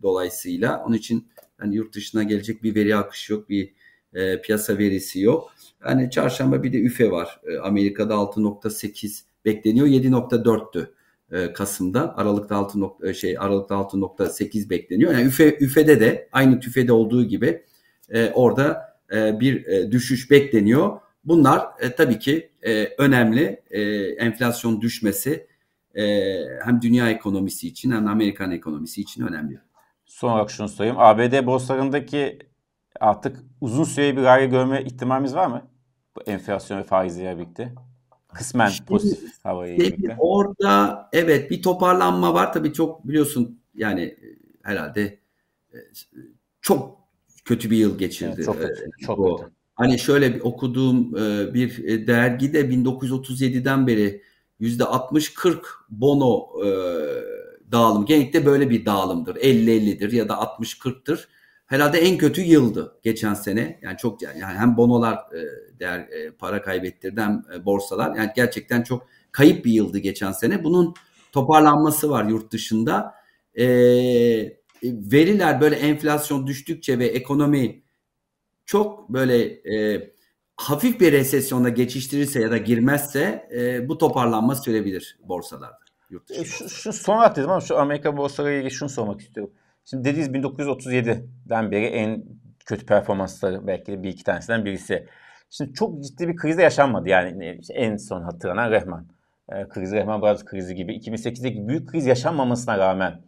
dolayısıyla. 0.02 0.84
Onun 0.86 0.96
için 0.96 1.28
Hani 1.58 1.76
yurt 1.76 1.96
dışına 1.96 2.24
gelecek 2.24 2.64
bir 2.64 2.76
veri 2.76 2.96
akışı 2.96 3.34
yok, 3.34 3.50
bir 3.50 3.74
piyasa 4.44 4.78
verisi 4.78 5.20
yok. 5.20 5.54
Yani 5.88 6.12
çarşamba 6.12 6.64
bir 6.64 6.74
de 6.74 6.82
üfe 6.82 7.12
var. 7.12 7.42
Amerika'da 7.64 8.14
6.8 8.14 9.22
bekleniyor. 9.46 9.88
7.4'tü 9.88 10.88
e, 11.32 11.54
Kasım'da. 11.54 12.18
Aralıkta 12.18 12.56
6 12.56 12.80
nokta, 12.80 13.10
e, 13.10 13.14
şey 13.14 13.38
Aralıkta 13.40 13.76
6.8 13.76 14.70
bekleniyor. 14.70 15.14
Yani 15.14 15.24
üfe 15.24 15.58
üfede 15.60 16.00
de 16.00 16.30
aynı 16.32 16.60
tüfede 16.60 16.94
olduğu 16.94 17.24
gibi 17.24 17.64
orada 18.34 18.94
bir 19.12 19.66
düşüş 19.92 20.32
bekleniyor. 20.32 21.00
Bunlar 21.26 21.68
e, 21.80 21.96
tabii 21.96 22.20
ki 22.20 22.52
e, 22.62 22.86
önemli. 22.98 23.64
E, 23.70 23.82
enflasyon 24.02 24.82
düşmesi 24.82 25.48
e, 25.96 26.04
hem 26.66 26.82
dünya 26.82 27.10
ekonomisi 27.10 27.68
için 27.68 27.92
hem 27.92 28.08
Amerikan 28.08 28.52
ekonomisi 28.52 29.02
için 29.02 29.28
önemli. 29.28 29.60
Son 30.06 30.32
olarak 30.32 30.52
şunu 30.52 30.70
sorayım. 30.70 30.96
ABD 31.00 31.46
borsalarındaki 31.46 32.40
artık 33.00 33.40
uzun 33.62 33.84
süreli 33.84 34.18
bir 34.18 34.24
rally 34.24 34.50
görme 34.50 34.84
ihtimalimiz 34.84 35.36
var 35.36 35.48
mı? 35.48 35.68
Bu 36.16 36.22
enflasyon 36.22 36.78
ve 36.78 36.84
faizle 36.84 37.38
birlikte. 37.38 37.74
Kısmen 38.34 38.68
Şimdi, 38.68 38.88
pozitif 38.88 39.46
havayı 39.46 39.80
birlikte. 39.80 40.16
Orada 40.20 41.10
evet 41.14 41.52
bir 41.52 41.62
toparlanma 41.62 42.34
var. 42.34 42.54
Tabii 42.54 42.74
çok 42.74 43.08
biliyorsun 43.08 43.60
yani 43.76 44.02
e, 44.02 44.38
herhalde 44.64 45.20
e, 45.74 45.78
çok 46.62 46.98
kötü 47.46 47.72
bir 47.72 47.78
yıl 47.78 47.98
geçirdi. 47.98 48.34
Evet, 48.36 48.46
çok 48.46 48.62
kötü. 48.62 48.84
E, 48.84 49.06
çok 49.06 49.40
kötü. 49.40 49.52
Hani 49.76 50.00
şöyle 50.00 50.42
okuduğum 50.42 51.14
bir 51.54 51.78
dergide 52.08 52.62
1937'den 52.62 53.88
beri 53.88 54.22
%60-40 54.62 55.58
bono 55.90 56.50
dağılım. 57.74 58.06
Genellikle 58.06 58.46
böyle 58.46 58.70
bir 58.70 58.86
dağılımdır. 58.86 59.36
50-50'dir 59.36 60.12
ya 60.12 60.30
da 60.30 60.34
60-40'tır. 60.34 61.28
Herhalde 61.66 62.00
en 62.00 62.18
kötü 62.18 62.42
yıldı 62.42 63.00
geçen 63.04 63.34
sene. 63.34 63.80
Yani 63.82 63.98
çok 63.98 64.22
yani 64.22 64.44
hem 64.44 64.78
bonolar 64.78 65.14
e, 65.14 65.40
değer 65.80 66.00
e, 66.00 66.32
para 66.32 66.62
kaybettirdi 66.62 67.22
hem 67.22 67.44
e, 67.56 67.66
borsalar. 67.66 68.16
Yani 68.16 68.32
gerçekten 68.36 68.82
çok 68.82 69.08
kayıp 69.32 69.66
bir 69.66 69.72
yıldı 69.72 69.98
geçen 69.98 70.32
sene. 70.32 70.64
Bunun 70.64 70.94
toparlanması 71.32 72.10
var 72.10 72.26
yurt 72.26 72.52
dışında. 72.52 73.14
E, 73.58 73.66
veriler 74.84 75.62
böyle 75.62 75.76
enflasyon 75.76 76.48
düştükçe 76.48 77.00
ve 77.00 77.06
ekonomi 77.06 77.83
çok 78.66 79.10
böyle 79.10 79.44
e, 79.76 80.12
hafif 80.58 81.00
bir 81.00 81.12
resesyonda 81.12 81.70
geçiştirirse 81.70 82.42
ya 82.42 82.52
da 82.52 82.58
girmezse 82.58 83.50
e, 83.56 83.90
bu 83.90 83.98
toparlanma 83.98 84.56
sürebilir 84.56 85.18
borsalarda. 85.24 85.84
Yurt 86.10 86.32
e, 86.32 86.46
şu, 86.46 86.70
şu 86.70 86.94
son 86.94 87.18
olarak 87.18 87.36
dedim 87.36 87.50
ama 87.50 87.62
şu 87.62 87.78
Amerika 87.78 88.18
borsalarıyla 88.18 88.60
ilgili 88.60 88.74
şunu 88.74 88.90
sormak 88.90 89.22
istiyorum. 89.22 89.54
Şimdi 89.86 90.04
dediğiniz 90.04 90.30
1937'den 90.30 91.72
beri 91.72 91.86
en 91.86 92.26
kötü 92.66 92.86
performansları 92.86 93.68
belki 93.68 94.04
bir 94.04 94.10
iki 94.10 94.24
tanesinden 94.24 94.66
birisi. 94.66 95.08
Şimdi 95.50 95.74
çok 95.74 96.04
ciddi 96.04 96.28
bir 96.28 96.36
kriz 96.36 96.58
de 96.58 96.62
yaşanmadı. 96.62 97.10
Yani 97.10 97.58
işte 97.62 97.74
en 97.74 97.98
son 97.98 98.22
hatırlanan 98.22 98.72
Rehman 98.72 99.08
e, 99.50 99.68
krizi, 99.68 99.96
Rehman 99.96 100.22
Brothers 100.22 100.46
krizi 100.46 100.76
gibi 100.76 100.98
2008'deki 100.98 101.68
büyük 101.68 101.90
kriz 101.90 102.06
yaşanmamasına 102.06 102.78
rağmen 102.78 103.22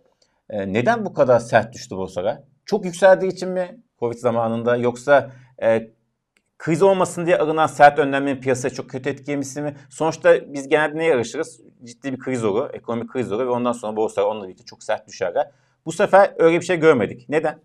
e, 0.49 0.73
neden 0.73 1.05
bu 1.05 1.13
kadar 1.13 1.39
sert 1.39 1.73
düştü 1.73 1.95
borsalar? 1.95 2.39
Çok 2.65 2.85
yükseldiği 2.85 3.31
için 3.31 3.49
mi 3.49 3.79
Covid 3.99 4.17
zamanında 4.17 4.75
yoksa 4.75 5.31
e, 5.61 5.91
kriz 6.57 6.81
olmasın 6.81 7.25
diye 7.25 7.37
alınan 7.37 7.67
sert 7.67 7.99
önlemlerin 7.99 8.41
piyasaya 8.41 8.73
çok 8.73 8.89
kötü 8.89 9.09
etkilemesi 9.09 9.61
mi? 9.61 9.75
Sonuçta 9.89 10.53
biz 10.53 10.67
genelde 10.67 10.97
neye 10.97 11.09
yarışırız? 11.09 11.61
Ciddi 11.83 12.13
bir 12.13 12.19
kriz 12.19 12.43
olur, 12.43 12.69
ekonomik 12.73 13.09
kriz 13.09 13.31
olur 13.31 13.45
ve 13.45 13.49
ondan 13.49 13.71
sonra 13.71 13.95
borsalar 13.95 14.27
onunla 14.27 14.45
birlikte 14.45 14.65
çok 14.65 14.83
sert 14.83 15.07
düşerler. 15.07 15.51
Bu 15.85 15.91
sefer 15.91 16.33
öyle 16.37 16.59
bir 16.59 16.65
şey 16.65 16.77
görmedik. 16.79 17.29
Neden? 17.29 17.59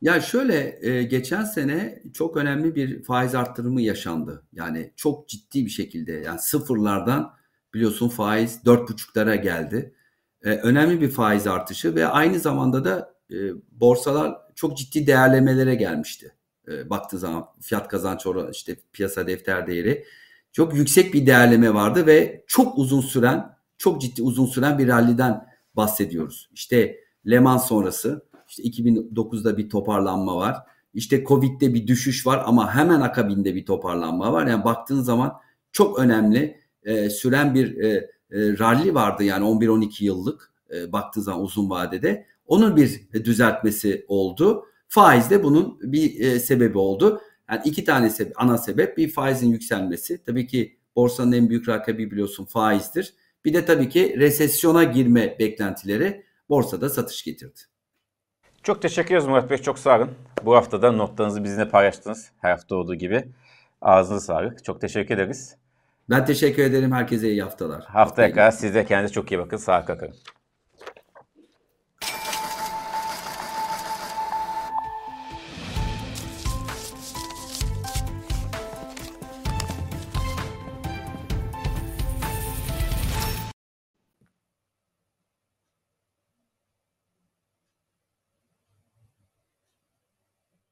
Ya 0.00 0.20
şöyle 0.20 0.78
e, 0.88 1.02
geçen 1.02 1.44
sene 1.44 2.02
çok 2.14 2.36
önemli 2.36 2.74
bir 2.74 3.02
faiz 3.02 3.34
arttırımı 3.34 3.82
yaşandı. 3.82 4.46
Yani 4.52 4.92
çok 4.96 5.28
ciddi 5.28 5.64
bir 5.64 5.70
şekilde 5.70 6.12
yani 6.12 6.38
sıfırlardan 6.38 7.34
biliyorsun 7.74 8.08
faiz 8.08 8.60
4,5'lara 8.64 9.34
geldi. 9.34 9.94
E, 10.42 10.50
önemli 10.50 11.00
bir 11.00 11.10
faiz 11.10 11.46
artışı 11.46 11.94
ve 11.94 12.06
aynı 12.06 12.38
zamanda 12.38 12.84
da 12.84 13.15
e, 13.30 13.36
borsalar 13.70 14.36
çok 14.54 14.76
ciddi 14.76 15.06
değerlemelere 15.06 15.74
gelmişti. 15.74 16.34
E, 16.68 16.90
baktığı 16.90 17.18
zaman 17.18 17.46
fiyat 17.60 17.88
kazanç 17.88 18.26
oranı 18.26 18.50
işte 18.50 18.76
piyasa 18.92 19.26
defter 19.26 19.66
değeri 19.66 20.04
çok 20.52 20.74
yüksek 20.74 21.14
bir 21.14 21.26
değerleme 21.26 21.74
vardı 21.74 22.06
ve 22.06 22.44
çok 22.46 22.78
uzun 22.78 23.00
süren 23.00 23.56
çok 23.78 24.00
ciddi 24.00 24.22
uzun 24.22 24.46
süren 24.46 24.78
bir 24.78 24.88
ralliden 24.88 25.46
bahsediyoruz. 25.74 26.50
İşte 26.52 26.96
Leman 27.30 27.58
sonrası 27.58 28.26
işte 28.48 28.62
2009'da 28.62 29.56
bir 29.56 29.70
toparlanma 29.70 30.36
var. 30.36 30.56
İşte 30.94 31.24
Covid'de 31.24 31.74
bir 31.74 31.86
düşüş 31.86 32.26
var 32.26 32.42
ama 32.46 32.74
hemen 32.74 33.00
akabinde 33.00 33.54
bir 33.54 33.66
toparlanma 33.66 34.32
var. 34.32 34.46
Yani 34.46 34.64
baktığın 34.64 35.00
zaman 35.00 35.32
çok 35.72 35.98
önemli 35.98 36.60
e, 36.82 37.10
süren 37.10 37.54
bir 37.54 37.78
e, 37.78 37.88
e, 37.88 38.08
rally 38.30 38.94
vardı 38.94 39.24
yani 39.24 39.44
11-12 39.44 40.04
yıllık 40.04 40.52
e, 40.74 40.92
baktığı 40.92 41.22
zaman 41.22 41.42
uzun 41.42 41.70
vadede. 41.70 42.26
Onun 42.46 42.76
bir 42.76 43.08
düzeltmesi 43.12 44.04
oldu. 44.08 44.66
Faiz 44.88 45.30
de 45.30 45.42
bunun 45.42 45.78
bir 45.82 46.20
e, 46.20 46.40
sebebi 46.40 46.78
oldu. 46.78 47.20
Yani 47.50 47.60
iki 47.64 47.84
tane 47.84 48.10
sebe 48.10 48.32
ana 48.36 48.58
sebep 48.58 48.96
bir 48.96 49.12
faizin 49.12 49.50
yükselmesi. 49.50 50.24
Tabii 50.24 50.46
ki 50.46 50.78
borsanın 50.96 51.32
en 51.32 51.50
büyük 51.50 51.68
rakibi 51.68 52.10
biliyorsun 52.10 52.44
faizdir. 52.44 53.14
Bir 53.44 53.54
de 53.54 53.64
tabii 53.64 53.88
ki 53.88 54.14
resesyona 54.18 54.84
girme 54.84 55.36
beklentileri 55.38 56.24
borsada 56.48 56.88
satış 56.88 57.24
getirdi. 57.24 57.60
Çok 58.62 58.82
teşekkür 58.82 59.14
ederiz 59.14 59.26
Murat 59.26 59.50
Bey. 59.50 59.58
Çok 59.58 59.78
sağ 59.78 59.96
olun. 59.96 60.10
Bu 60.44 60.56
hafta 60.56 60.82
da 60.82 60.92
notlarınızı 60.92 61.44
bizimle 61.44 61.68
paylaştınız. 61.68 62.30
Her 62.40 62.50
hafta 62.50 62.76
olduğu 62.76 62.94
gibi. 62.94 63.24
Ağzınıza 63.82 64.26
sağlık. 64.26 64.64
Çok 64.64 64.80
teşekkür 64.80 65.14
ederiz. 65.14 65.56
Ben 66.10 66.24
teşekkür 66.24 66.62
ederim. 66.62 66.92
Herkese 66.92 67.30
iyi 67.30 67.42
haftalar. 67.42 67.84
Haftaya 67.84 68.30
kadar 68.30 68.50
siz 68.50 68.74
de 68.74 68.84
kendinize 68.84 69.14
çok 69.14 69.32
iyi 69.32 69.38
bakın. 69.38 69.56
Sağlıkla 69.56 69.98
kalın. 69.98 70.14